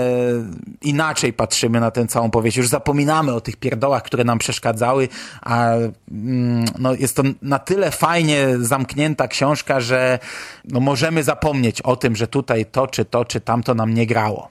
inaczej 0.82 1.34
patrzymy 1.34 1.80
na 1.80 1.92
tę 1.92 2.08
całą 2.08 2.32
powieść. 2.32 2.58
Już 2.58 2.68
zapominamy 2.68 3.34
o 3.34 3.42
tych 3.42 3.56
pierdołach, 3.56 4.04
które 4.04 4.24
nam 4.24 4.38
przeszkadzały, 4.38 5.10
a 5.42 5.72
mm, 6.12 6.66
no, 6.80 6.94
jest 6.94 7.16
to 7.16 7.24
na 7.42 7.60
tyle 7.60 7.92
fajnie 7.92 8.48
zamknięta 8.60 9.28
książka, 9.28 9.80
że 9.80 10.20
no, 10.66 10.80
możemy 10.80 11.24
zapomnieć 11.24 11.82
o 11.82 11.96
tym, 11.96 12.16
że 12.16 12.28
tutaj 12.28 12.66
to, 12.66 12.88
czy 12.88 13.06
to, 13.06 13.26
czy 13.26 13.42
tamto 13.42 13.74
nam 13.74 13.94
nie 13.94 14.08
grało. 14.08 14.50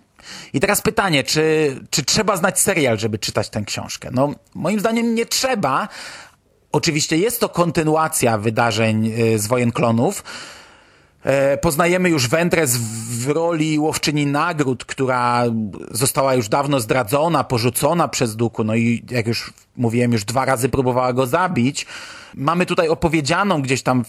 I 0.52 0.60
teraz 0.60 0.80
pytanie, 0.80 1.24
czy, 1.24 1.76
czy 1.90 2.04
trzeba 2.04 2.36
znać 2.36 2.60
serial, 2.60 2.98
żeby 2.98 3.18
czytać 3.18 3.50
tę 3.50 3.62
książkę? 3.66 4.08
No, 4.12 4.34
moim 4.54 4.80
zdaniem 4.80 5.14
nie 5.14 5.26
trzeba. 5.26 5.88
Oczywiście 6.72 7.16
jest 7.16 7.40
to 7.40 7.48
kontynuacja 7.48 8.38
wydarzeń 8.38 9.12
y, 9.20 9.38
z 9.38 9.46
Wojen 9.46 9.72
Klonów, 9.72 10.24
poznajemy 11.60 12.10
już 12.10 12.28
Wędrez 12.28 12.76
w 12.76 13.28
roli 13.28 13.78
łowczyni 13.78 14.26
nagród, 14.26 14.84
która 14.84 15.44
została 15.90 16.34
już 16.34 16.48
dawno 16.48 16.80
zdradzona, 16.80 17.44
porzucona 17.44 18.08
przez 18.08 18.36
Duku, 18.36 18.64
no 18.64 18.74
i 18.74 19.04
jak 19.10 19.26
już 19.26 19.52
mówiłem, 19.76 20.12
już 20.12 20.24
dwa 20.24 20.44
razy 20.44 20.68
próbowała 20.68 21.12
go 21.12 21.26
zabić. 21.26 21.86
Mamy 22.34 22.66
tutaj 22.66 22.88
opowiedzianą 22.88 23.62
gdzieś 23.62 23.82
tam 23.82 24.04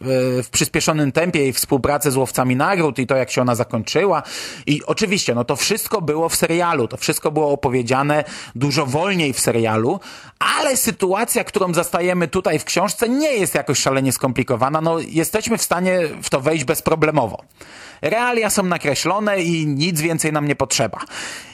w 0.00 0.48
przyspieszonym 0.50 1.12
tempie 1.12 1.40
jej 1.40 1.52
współpracę 1.52 2.10
z 2.10 2.16
łowcami 2.16 2.56
nagród 2.56 2.98
i 2.98 3.06
to, 3.06 3.16
jak 3.16 3.30
się 3.30 3.42
ona 3.42 3.54
zakończyła. 3.54 4.22
I 4.66 4.84
oczywiście, 4.86 5.34
no 5.34 5.44
to 5.44 5.56
wszystko 5.56 6.02
było 6.02 6.28
w 6.28 6.36
serialu, 6.36 6.88
to 6.88 6.96
wszystko 6.96 7.30
było 7.30 7.50
opowiedziane 7.50 8.24
dużo 8.54 8.86
wolniej 8.86 9.32
w 9.32 9.40
serialu, 9.40 10.00
ale 10.38 10.76
sytuacja, 10.76 11.44
którą 11.44 11.74
zastajemy 11.74 12.28
tutaj 12.28 12.58
w 12.58 12.64
książce 12.64 13.08
nie 13.08 13.32
jest 13.32 13.54
jakoś 13.54 13.78
szalenie 13.78 14.12
skomplikowana, 14.12 14.80
no 14.80 14.98
jesteśmy 14.98 15.58
w 15.58 15.62
stanie 15.62 16.00
w 16.22 16.30
to 16.30 16.40
wejść 16.40 16.64
bezproblemowo. 16.64 17.44
Realia 18.02 18.50
są 18.50 18.62
nakreślone 18.62 19.42
i 19.42 19.66
nic 19.66 20.00
więcej 20.00 20.32
nam 20.32 20.48
nie 20.48 20.56
potrzeba. 20.56 21.00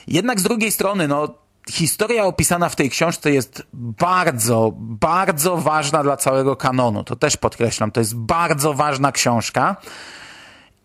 Jednak 0.07 0.40
z 0.40 0.42
drugiej 0.42 0.72
strony, 0.72 1.09
no 1.09 1.35
historia 1.68 2.25
opisana 2.25 2.68
w 2.68 2.77
tej 2.77 2.90
książce 2.90 3.31
jest 3.33 3.62
bardzo, 3.73 4.73
bardzo 4.77 5.57
ważna 5.57 6.03
dla 6.03 6.16
całego 6.16 6.57
kanonu. 6.57 7.05
To 7.05 7.16
też 7.16 7.37
podkreślam, 7.37 7.90
to 7.90 8.01
jest 8.01 8.16
bardzo 8.16 8.75
ważna 8.75 9.12
książka. 9.12 9.77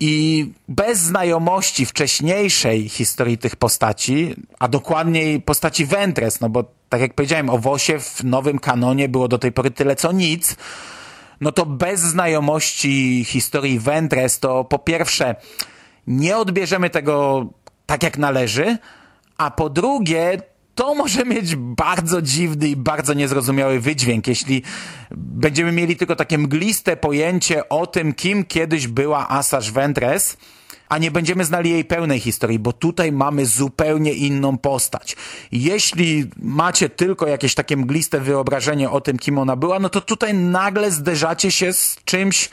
I 0.00 0.46
bez 0.68 0.98
znajomości 0.98 1.86
wcześniejszej 1.86 2.88
historii 2.88 3.38
tych 3.38 3.56
postaci, 3.56 4.34
a 4.58 4.68
dokładniej 4.68 5.40
postaci 5.40 5.86
Ventres, 5.86 6.40
no 6.40 6.48
bo 6.48 6.64
tak 6.88 7.00
jak 7.00 7.14
powiedziałem, 7.14 7.50
o 7.50 7.58
Wosie 7.58 8.00
w 8.00 8.24
nowym 8.24 8.58
kanonie 8.58 9.08
było 9.08 9.28
do 9.28 9.38
tej 9.38 9.52
pory 9.52 9.70
tyle 9.70 9.96
co 9.96 10.12
nic, 10.12 10.56
no 11.40 11.52
to 11.52 11.66
bez 11.66 12.00
znajomości 12.00 13.24
historii 13.24 13.78
Ventres 13.78 14.38
to 14.38 14.64
po 14.64 14.78
pierwsze 14.78 15.36
nie 16.06 16.36
odbierzemy 16.36 16.90
tego 16.90 17.46
tak 17.86 18.02
jak 18.02 18.18
należy, 18.18 18.78
a 19.38 19.50
po 19.50 19.70
drugie 19.70 20.42
to 20.76 20.94
może 20.94 21.24
mieć 21.24 21.56
bardzo 21.56 22.22
dziwny 22.22 22.68
i 22.68 22.76
bardzo 22.76 23.14
niezrozumiały 23.14 23.80
wydźwięk, 23.80 24.26
jeśli 24.26 24.62
będziemy 25.10 25.72
mieli 25.72 25.96
tylko 25.96 26.16
takie 26.16 26.38
mgliste 26.38 26.96
pojęcie 26.96 27.68
o 27.68 27.86
tym, 27.86 28.14
kim 28.14 28.44
kiedyś 28.44 28.88
była 28.88 29.28
Asajj 29.28 29.72
Ventress, 29.72 30.36
a 30.88 30.98
nie 30.98 31.10
będziemy 31.10 31.44
znali 31.44 31.70
jej 31.70 31.84
pełnej 31.84 32.20
historii, 32.20 32.58
bo 32.58 32.72
tutaj 32.72 33.12
mamy 33.12 33.46
zupełnie 33.46 34.12
inną 34.12 34.58
postać. 34.58 35.16
Jeśli 35.52 36.30
macie 36.42 36.88
tylko 36.88 37.26
jakieś 37.26 37.54
takie 37.54 37.76
mgliste 37.76 38.20
wyobrażenie 38.20 38.90
o 38.90 39.00
tym, 39.00 39.18
kim 39.18 39.38
ona 39.38 39.56
była, 39.56 39.78
no 39.78 39.88
to 39.88 40.00
tutaj 40.00 40.34
nagle 40.34 40.90
zderzacie 40.90 41.50
się 41.50 41.72
z 41.72 41.96
czymś, 42.04 42.50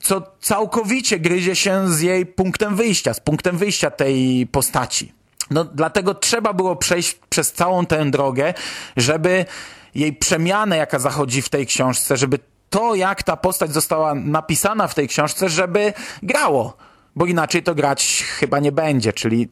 co 0.00 0.22
całkowicie 0.40 1.18
gryzie 1.18 1.56
się 1.56 1.92
z 1.92 2.00
jej 2.00 2.26
punktem 2.26 2.76
wyjścia, 2.76 3.14
z 3.14 3.20
punktem 3.20 3.58
wyjścia 3.58 3.90
tej 3.90 4.46
postaci. 4.46 5.15
No, 5.50 5.64
dlatego 5.64 6.14
trzeba 6.14 6.52
było 6.52 6.76
przejść 6.76 7.14
przez 7.28 7.52
całą 7.52 7.86
tę 7.86 8.10
drogę, 8.10 8.54
żeby 8.96 9.44
jej 9.94 10.12
przemianę, 10.12 10.76
jaka 10.76 10.98
zachodzi 10.98 11.42
w 11.42 11.48
tej 11.48 11.66
książce, 11.66 12.16
żeby 12.16 12.38
to, 12.70 12.94
jak 12.94 13.22
ta 13.22 13.36
postać 13.36 13.72
została 13.72 14.14
napisana 14.14 14.88
w 14.88 14.94
tej 14.94 15.08
książce, 15.08 15.48
żeby 15.48 15.92
grało. 16.22 16.76
Bo 17.16 17.26
inaczej 17.26 17.62
to 17.62 17.74
grać 17.74 18.24
chyba 18.38 18.58
nie 18.58 18.72
będzie, 18.72 19.12
czyli 19.12 19.48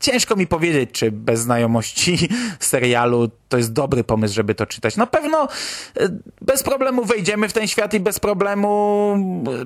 Ciężko 0.00 0.36
mi 0.36 0.46
powiedzieć, 0.46 0.90
czy 0.92 1.12
bez 1.12 1.40
znajomości 1.40 2.28
serialu 2.60 3.30
to 3.48 3.56
jest 3.56 3.72
dobry 3.72 4.04
pomysł, 4.04 4.34
żeby 4.34 4.54
to 4.54 4.66
czytać. 4.66 4.96
Na 4.96 5.06
pewno 5.06 5.48
e, 5.96 6.08
bez 6.40 6.62
problemu 6.62 7.04
wejdziemy 7.04 7.48
w 7.48 7.52
ten 7.52 7.68
świat 7.68 7.94
i 7.94 8.00
bez 8.00 8.20
problemu 8.20 9.14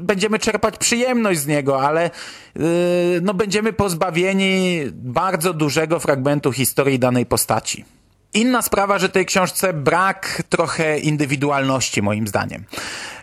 będziemy 0.01 0.39
czerpać 0.39 0.79
przyjemność 0.79 1.41
z 1.41 1.47
niego, 1.47 1.83
ale 1.83 2.05
e, 2.05 2.11
no, 3.23 3.35
będziemy 3.35 3.73
pozbawieni 3.73 4.81
bardzo 4.93 5.53
dużego 5.53 6.01
fragmentu 6.01 6.53
historii 6.53 6.99
danej 6.99 7.27
postaci. 7.27 7.85
Inna 8.35 8.63
sprawa, 8.63 8.99
że 8.99 9.09
tej 9.09 9.27
książce 9.27 9.73
brak 9.73 10.43
trochę 10.49 10.99
indywidualności, 10.99 12.03
moim 12.03 12.29
zdaniem. 12.29 12.65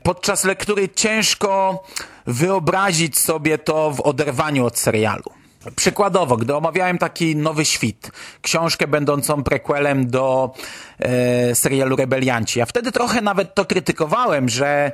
Podczas 0.03 0.43
lektury 0.43 0.89
ciężko 0.89 1.83
wyobrazić 2.25 3.19
sobie 3.19 3.57
to 3.57 3.91
w 3.91 4.01
oderwaniu 4.01 4.65
od 4.65 4.79
serialu. 4.79 5.36
Przykładowo, 5.75 6.37
gdy 6.37 6.55
omawiałem 6.55 6.97
taki 6.97 7.35
Nowy 7.35 7.65
Świt, 7.65 8.11
książkę 8.41 8.87
będącą 8.87 9.43
prequelem 9.43 10.09
do 10.09 10.53
e, 10.99 11.55
serialu 11.55 11.95
Rebelianci, 11.95 12.59
ja 12.59 12.65
wtedy 12.65 12.91
trochę 12.91 13.21
nawet 13.21 13.55
to 13.55 13.65
krytykowałem, 13.65 14.49
że 14.49 14.91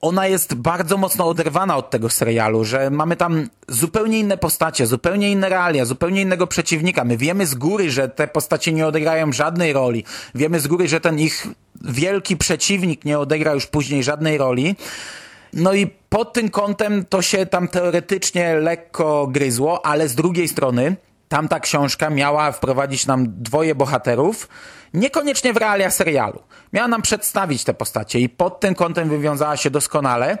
ona 0.00 0.26
jest 0.26 0.54
bardzo 0.54 0.96
mocno 0.96 1.28
oderwana 1.28 1.76
od 1.76 1.90
tego 1.90 2.10
serialu, 2.10 2.64
że 2.64 2.90
mamy 2.90 3.16
tam 3.16 3.48
zupełnie 3.68 4.18
inne 4.18 4.38
postacie, 4.38 4.86
zupełnie 4.86 5.30
inne 5.30 5.48
realia, 5.48 5.84
zupełnie 5.84 6.20
innego 6.20 6.46
przeciwnika. 6.46 7.04
My 7.04 7.16
wiemy 7.16 7.46
z 7.46 7.54
góry, 7.54 7.90
że 7.90 8.08
te 8.08 8.28
postacie 8.28 8.72
nie 8.72 8.86
odegrają 8.86 9.32
żadnej 9.32 9.72
roli. 9.72 10.04
Wiemy 10.34 10.60
z 10.60 10.66
góry, 10.66 10.88
że 10.88 11.00
ten 11.00 11.18
ich 11.18 11.46
wielki 11.80 12.36
przeciwnik 12.36 13.04
nie 13.04 13.18
odegra 13.18 13.52
już 13.52 13.66
później 13.66 14.02
żadnej 14.02 14.38
roli. 14.38 14.76
No 15.52 15.74
i 15.74 15.86
pod 15.86 16.32
tym 16.32 16.50
kątem 16.50 17.04
to 17.04 17.22
się 17.22 17.46
tam 17.46 17.68
teoretycznie 17.68 18.54
lekko 18.54 19.26
gryzło, 19.26 19.86
ale 19.86 20.08
z 20.08 20.14
drugiej 20.14 20.48
strony 20.48 20.96
tamta 21.28 21.60
książka 21.60 22.10
miała 22.10 22.52
wprowadzić 22.52 23.06
nam 23.06 23.42
dwoje 23.42 23.74
bohaterów, 23.74 24.48
niekoniecznie 24.94 25.52
w 25.52 25.56
realia 25.56 25.90
serialu. 25.90 26.42
Miała 26.72 26.88
nam 26.88 27.02
przedstawić 27.02 27.64
te 27.64 27.74
postacie 27.74 28.20
i 28.20 28.28
pod 28.28 28.60
tym 28.60 28.74
kątem 28.74 29.08
wywiązała 29.08 29.56
się 29.56 29.70
doskonale 29.70 30.38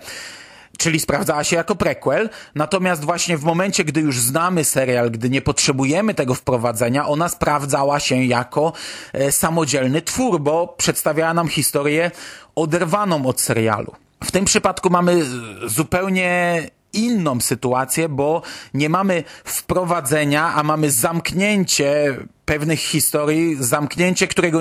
czyli 0.78 1.00
sprawdzała 1.00 1.44
się 1.44 1.56
jako 1.56 1.74
prequel, 1.74 2.30
natomiast 2.54 3.04
właśnie 3.04 3.38
w 3.38 3.44
momencie, 3.44 3.84
gdy 3.84 4.00
już 4.00 4.20
znamy 4.20 4.64
serial, 4.64 5.10
gdy 5.10 5.30
nie 5.30 5.42
potrzebujemy 5.42 6.14
tego 6.14 6.34
wprowadzenia, 6.34 7.08
ona 7.08 7.28
sprawdzała 7.28 8.00
się 8.00 8.24
jako 8.24 8.72
e, 9.12 9.32
samodzielny 9.32 10.02
twór, 10.02 10.40
bo 10.40 10.68
przedstawiała 10.68 11.34
nam 11.34 11.48
historię 11.48 12.10
oderwaną 12.54 13.26
od 13.26 13.40
serialu. 13.40 13.94
W 14.24 14.30
tym 14.30 14.44
przypadku 14.44 14.90
mamy 14.90 15.24
zupełnie 15.66 16.62
inną 16.92 17.40
sytuację, 17.40 18.08
bo 18.08 18.42
nie 18.74 18.88
mamy 18.88 19.24
wprowadzenia, 19.44 20.54
a 20.54 20.62
mamy 20.62 20.90
zamknięcie 20.90 22.16
pewnych 22.44 22.80
historii, 22.80 23.56
zamknięcie, 23.60 24.28
którego 24.28 24.60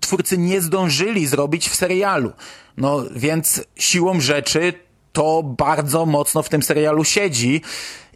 twórcy 0.00 0.38
nie 0.38 0.60
zdążyli 0.60 1.26
zrobić 1.26 1.68
w 1.68 1.74
serialu. 1.74 2.32
No 2.76 3.02
więc 3.16 3.64
siłą 3.76 4.20
rzeczy 4.20 4.72
to 5.12 5.42
bardzo 5.42 6.06
mocno 6.06 6.42
w 6.42 6.48
tym 6.48 6.62
serialu 6.62 7.04
siedzi. 7.04 7.62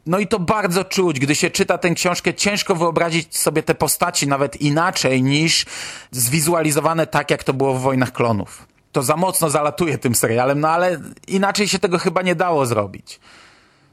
No 0.07 0.18
i 0.18 0.26
to 0.26 0.38
bardzo 0.38 0.85
czuć, 0.85 1.20
gdy 1.20 1.35
się 1.35 1.50
czyta 1.50 1.79
tę 1.79 1.90
książkę, 1.90 2.35
ciężko 2.35 2.74
wyobrazić 2.74 3.38
sobie 3.38 3.62
te 3.62 3.74
postaci 3.74 4.29
nawet 4.29 4.61
inaczej 4.61 5.22
niż 5.22 5.66
zwizualizowane 6.11 7.07
tak, 7.07 7.31
jak 7.31 7.44
to 7.44 7.55
było 7.55 7.74
w 7.74 7.81
Wojnach 7.81 8.12
Klonów 8.12 8.69
to 8.92 9.03
za 9.03 9.16
mocno 9.16 9.50
zalatuje 9.50 9.98
tym 9.98 10.14
serialem, 10.14 10.61
no 10.61 10.68
ale 10.68 11.00
inaczej 11.29 11.68
się 11.68 11.79
tego 11.79 11.98
chyba 11.98 12.22
nie 12.22 12.35
dało 12.35 12.66
zrobić. 12.66 13.20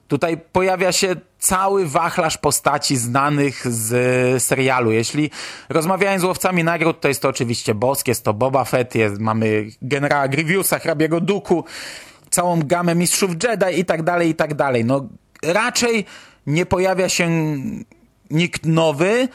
Tutaj 0.08 0.38
pojawia 0.38 0.92
się 0.92 1.16
cały 1.40 1.88
wachlarz 1.88 2.38
postaci 2.38 2.98
znanych 2.98 3.68
z 3.68 4.44
serialu. 4.44 4.92
Jeśli 4.92 5.32
rozmawiając 5.70 6.22
z 6.22 6.26
łowcami 6.26 6.64
nagród, 6.64 7.02
to 7.02 7.08
jest 7.08 7.22
to 7.22 7.30
oczywiście 7.30 7.76
Bosk, 7.76 8.08
jest 8.08 8.24
to 8.24 8.34
Boba 8.34 8.64
Fett, 8.64 8.96
jest, 8.96 9.20
mamy 9.20 9.70
generała 9.82 10.28
Grievousa, 10.28 10.80
hrabiego 10.80 11.22
Duku, 11.22 11.66
całą 12.30 12.60
gamę 12.64 12.96
mistrzów 12.96 13.32
Jedi 13.44 13.80
i 13.80 13.86
tak 13.86 14.04
dalej, 14.04 14.30
i 14.30 14.36
tak 14.36 14.54
dalej. 14.54 14.86
No 14.86 15.08
raczej 15.44 16.06
nie 16.48 16.66
pojawia 16.66 17.10
się 17.10 17.30
nikt 18.30 18.66
nowy, 18.66 19.28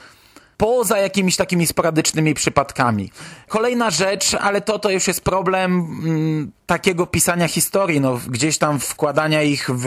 poza 0.62 0.98
jakimiś 0.98 1.36
takimi 1.36 1.66
sporadycznymi 1.66 2.34
przypadkami. 2.34 3.10
Kolejna 3.48 3.90
rzecz, 3.90 4.34
ale 4.34 4.60
to, 4.60 4.78
to 4.78 4.90
już 4.90 5.06
jest 5.08 5.20
problem 5.20 5.72
mm, 5.74 6.52
takiego 6.66 7.06
pisania 7.06 7.48
historii, 7.48 8.00
no, 8.00 8.20
gdzieś 8.28 8.58
tam 8.58 8.80
wkładania 8.80 9.42
ich 9.42 9.70
w 9.72 9.86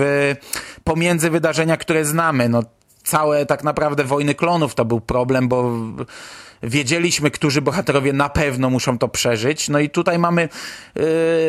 pomiędzy 0.83 1.29
wydarzenia, 1.29 1.77
które 1.77 2.05
znamy. 2.05 2.49
No, 2.49 2.63
całe 3.03 3.45
tak 3.45 3.63
naprawdę 3.63 4.03
wojny 4.03 4.35
klonów 4.35 4.75
to 4.75 4.85
był 4.85 5.01
problem, 5.01 5.47
bo 5.47 5.71
wiedzieliśmy, 6.63 7.31
którzy 7.31 7.61
bohaterowie 7.61 8.13
na 8.13 8.29
pewno 8.29 8.69
muszą 8.69 8.97
to 8.97 9.07
przeżyć. 9.07 9.69
No 9.69 9.79
i 9.79 9.89
tutaj 9.89 10.19
mamy 10.19 10.49
yy, 10.95 11.03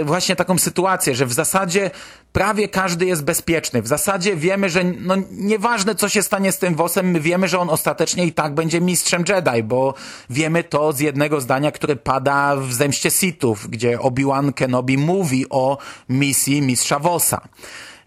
właśnie 0.05 0.37
taką 0.37 0.59
sytuację, 0.59 1.14
że 1.14 1.27
w 1.27 1.33
zasadzie 1.33 1.90
prawie 2.33 2.69
każdy 2.69 3.07
jest 3.07 3.25
bezpieczny. 3.25 3.83
W 3.83 3.87
zasadzie 3.87 4.37
wiemy, 4.37 4.71
że 4.71 4.85
no, 4.85 5.14
nieważne 5.31 5.95
co 5.95 6.09
się 6.09 6.23
stanie 6.23 6.53
z 6.53 6.59
tym 6.59 6.75
wosem, 6.75 7.11
my 7.11 7.21
wiemy, 7.21 7.49
że 7.49 7.59
on 7.59 7.71
ostatecznie 7.71 8.27
i 8.27 8.33
tak 8.33 8.55
będzie 8.55 8.81
mistrzem 8.81 9.25
Jedi, 9.29 9.62
bo 9.62 9.95
wiemy 10.31 10.64
to 10.64 10.92
z 10.92 11.01
jednego 11.01 11.40
zdania, 11.40 11.73
które 11.73 11.97
pada 11.97 12.57
w 12.57 12.73
Zemście 12.73 13.11
Sithów, 13.11 13.71
gdzie 13.71 14.01
Obi-Wan 14.01 14.53
Kenobi 14.53 14.99
mówi 14.99 15.47
o 15.51 15.79
misji 16.09 16.62
mistrza 16.62 16.99
Wosa. 16.99 17.40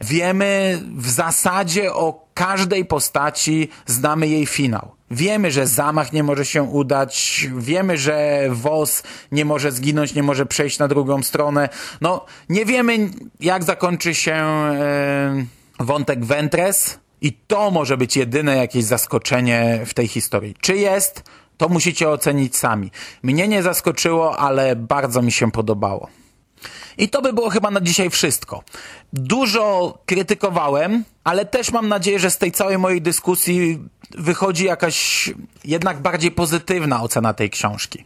Wiemy 0.01 0.81
w 0.95 1.09
zasadzie 1.09 1.93
o 1.93 2.25
każdej 2.33 2.85
postaci, 2.85 3.69
znamy 3.85 4.27
jej 4.27 4.45
finał. 4.45 4.98
Wiemy, 5.11 5.51
że 5.51 5.67
zamach 5.67 6.13
nie 6.13 6.23
może 6.23 6.45
się 6.45 6.63
udać, 6.63 7.47
wiemy, 7.57 7.97
że 7.97 8.47
Wos 8.49 9.03
nie 9.31 9.45
może 9.45 9.71
zginąć, 9.71 10.13
nie 10.15 10.23
może 10.23 10.45
przejść 10.45 10.79
na 10.79 10.87
drugą 10.87 11.23
stronę. 11.23 11.69
No, 12.01 12.25
nie 12.49 12.65
wiemy, 12.65 13.09
jak 13.39 13.63
zakończy 13.63 14.15
się 14.15 14.33
e, 14.33 15.45
wątek 15.79 16.25
Ventres 16.25 16.99
i 17.21 17.33
to 17.47 17.71
może 17.71 17.97
być 17.97 18.17
jedyne 18.17 18.57
jakieś 18.57 18.83
zaskoczenie 18.83 19.79
w 19.85 19.93
tej 19.93 20.07
historii. 20.07 20.55
Czy 20.61 20.75
jest, 20.75 21.23
to 21.57 21.69
musicie 21.69 22.09
ocenić 22.09 22.57
sami. 22.57 22.91
Mnie 23.23 23.47
nie 23.47 23.63
zaskoczyło, 23.63 24.37
ale 24.39 24.75
bardzo 24.75 25.21
mi 25.21 25.31
się 25.31 25.51
podobało. 25.51 26.09
I 26.97 27.09
to 27.09 27.21
by 27.21 27.33
było 27.33 27.49
chyba 27.49 27.71
na 27.71 27.81
dzisiaj 27.81 28.09
wszystko. 28.09 28.63
Dużo 29.13 29.97
krytykowałem, 30.05 31.03
ale 31.23 31.45
też 31.45 31.71
mam 31.71 31.87
nadzieję, 31.87 32.19
że 32.19 32.31
z 32.31 32.37
tej 32.37 32.51
całej 32.51 32.77
mojej 32.77 33.01
dyskusji 33.01 33.79
wychodzi 34.11 34.65
jakaś 34.65 35.29
jednak 35.65 36.01
bardziej 36.01 36.31
pozytywna 36.31 37.01
ocena 37.01 37.33
tej 37.33 37.49
książki. 37.49 38.03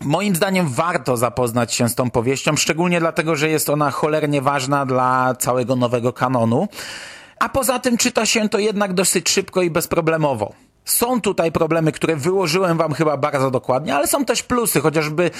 Moim 0.00 0.36
zdaniem 0.36 0.68
warto 0.68 1.16
zapoznać 1.16 1.74
się 1.74 1.88
z 1.88 1.94
tą 1.94 2.10
powieścią, 2.10 2.56
szczególnie 2.56 3.00
dlatego, 3.00 3.36
że 3.36 3.48
jest 3.48 3.70
ona 3.70 3.90
cholernie 3.90 4.42
ważna 4.42 4.86
dla 4.86 5.34
całego 5.34 5.76
nowego 5.76 6.12
kanonu. 6.12 6.68
A 7.40 7.48
poza 7.48 7.78
tym 7.78 7.96
czyta 7.96 8.26
się 8.26 8.48
to 8.48 8.58
jednak 8.58 8.92
dosyć 8.92 9.30
szybko 9.30 9.62
i 9.62 9.70
bezproblemowo. 9.70 10.52
Są 10.84 11.20
tutaj 11.20 11.52
problemy, 11.52 11.92
które 11.92 12.16
wyłożyłem 12.16 12.78
wam 12.78 12.92
chyba 12.92 13.16
bardzo 13.16 13.50
dokładnie, 13.50 13.94
ale 13.94 14.06
są 14.06 14.24
też 14.24 14.42
plusy, 14.42 14.80
chociażby 14.80 15.30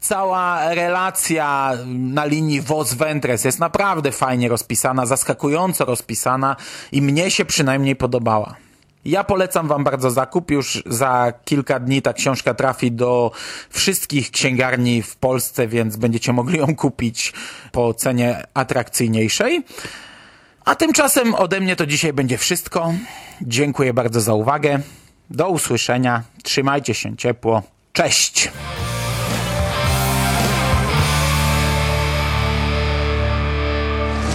cała 0.00 0.74
relacja 0.74 1.72
na 1.86 2.24
linii 2.24 2.62
Vos-Ventres 2.62 3.44
jest 3.44 3.58
naprawdę 3.58 4.12
fajnie 4.12 4.48
rozpisana, 4.48 5.06
zaskakująco 5.06 5.84
rozpisana 5.84 6.56
i 6.92 7.02
mnie 7.02 7.30
się 7.30 7.44
przynajmniej 7.44 7.96
podobała. 7.96 8.56
Ja 9.04 9.24
polecam 9.24 9.68
Wam 9.68 9.84
bardzo 9.84 10.10
zakup. 10.10 10.50
Już 10.50 10.82
za 10.86 11.32
kilka 11.44 11.80
dni 11.80 12.02
ta 12.02 12.12
książka 12.12 12.54
trafi 12.54 12.92
do 12.92 13.30
wszystkich 13.70 14.30
księgarni 14.30 15.02
w 15.02 15.16
Polsce, 15.16 15.68
więc 15.68 15.96
będziecie 15.96 16.32
mogli 16.32 16.58
ją 16.58 16.76
kupić 16.76 17.32
po 17.72 17.94
cenie 17.94 18.46
atrakcyjniejszej. 18.54 19.64
A 20.68 20.74
tymczasem 20.74 21.34
ode 21.34 21.60
mnie 21.60 21.76
to 21.76 21.86
dzisiaj 21.86 22.12
będzie 22.12 22.38
wszystko. 22.38 22.92
Dziękuję 23.42 23.92
bardzo 23.92 24.20
za 24.20 24.34
uwagę. 24.34 24.78
Do 25.30 25.48
usłyszenia. 25.48 26.22
Trzymajcie 26.42 26.94
się 26.94 27.16
ciepło. 27.16 27.62
Cześć! 27.92 28.50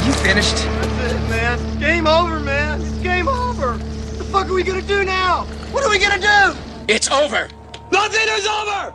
You 0.08 0.13
finished? 0.13 0.56
That's 0.56 1.12
it, 1.12 1.30
man. 1.30 1.80
Game 1.80 2.08
over, 2.08 2.39
man. 2.39 2.82
It's 2.82 3.04
game 3.04 3.32
over. 3.32 3.67
What 3.67 4.17
the 4.17 4.24
fuck 4.24 4.46
are 4.46 4.54
we 4.54 4.63
gonna 4.63 4.82
do 4.82 5.04
now? 5.04 5.46
What 5.72 5.86
are 5.86 5.89
we 5.89 6.00
gonna 6.00 6.19
do? 6.19 6.58
It's 6.88 7.12
over. 7.12 7.48
Nothing 7.91 8.28
is 8.39 8.48
over! 8.48 8.93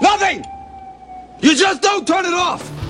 Nothing! 0.00 0.44
You 1.40 1.56
just 1.56 1.82
don't 1.82 2.06
turn 2.06 2.24
it 2.24 2.34
off! 2.34 2.81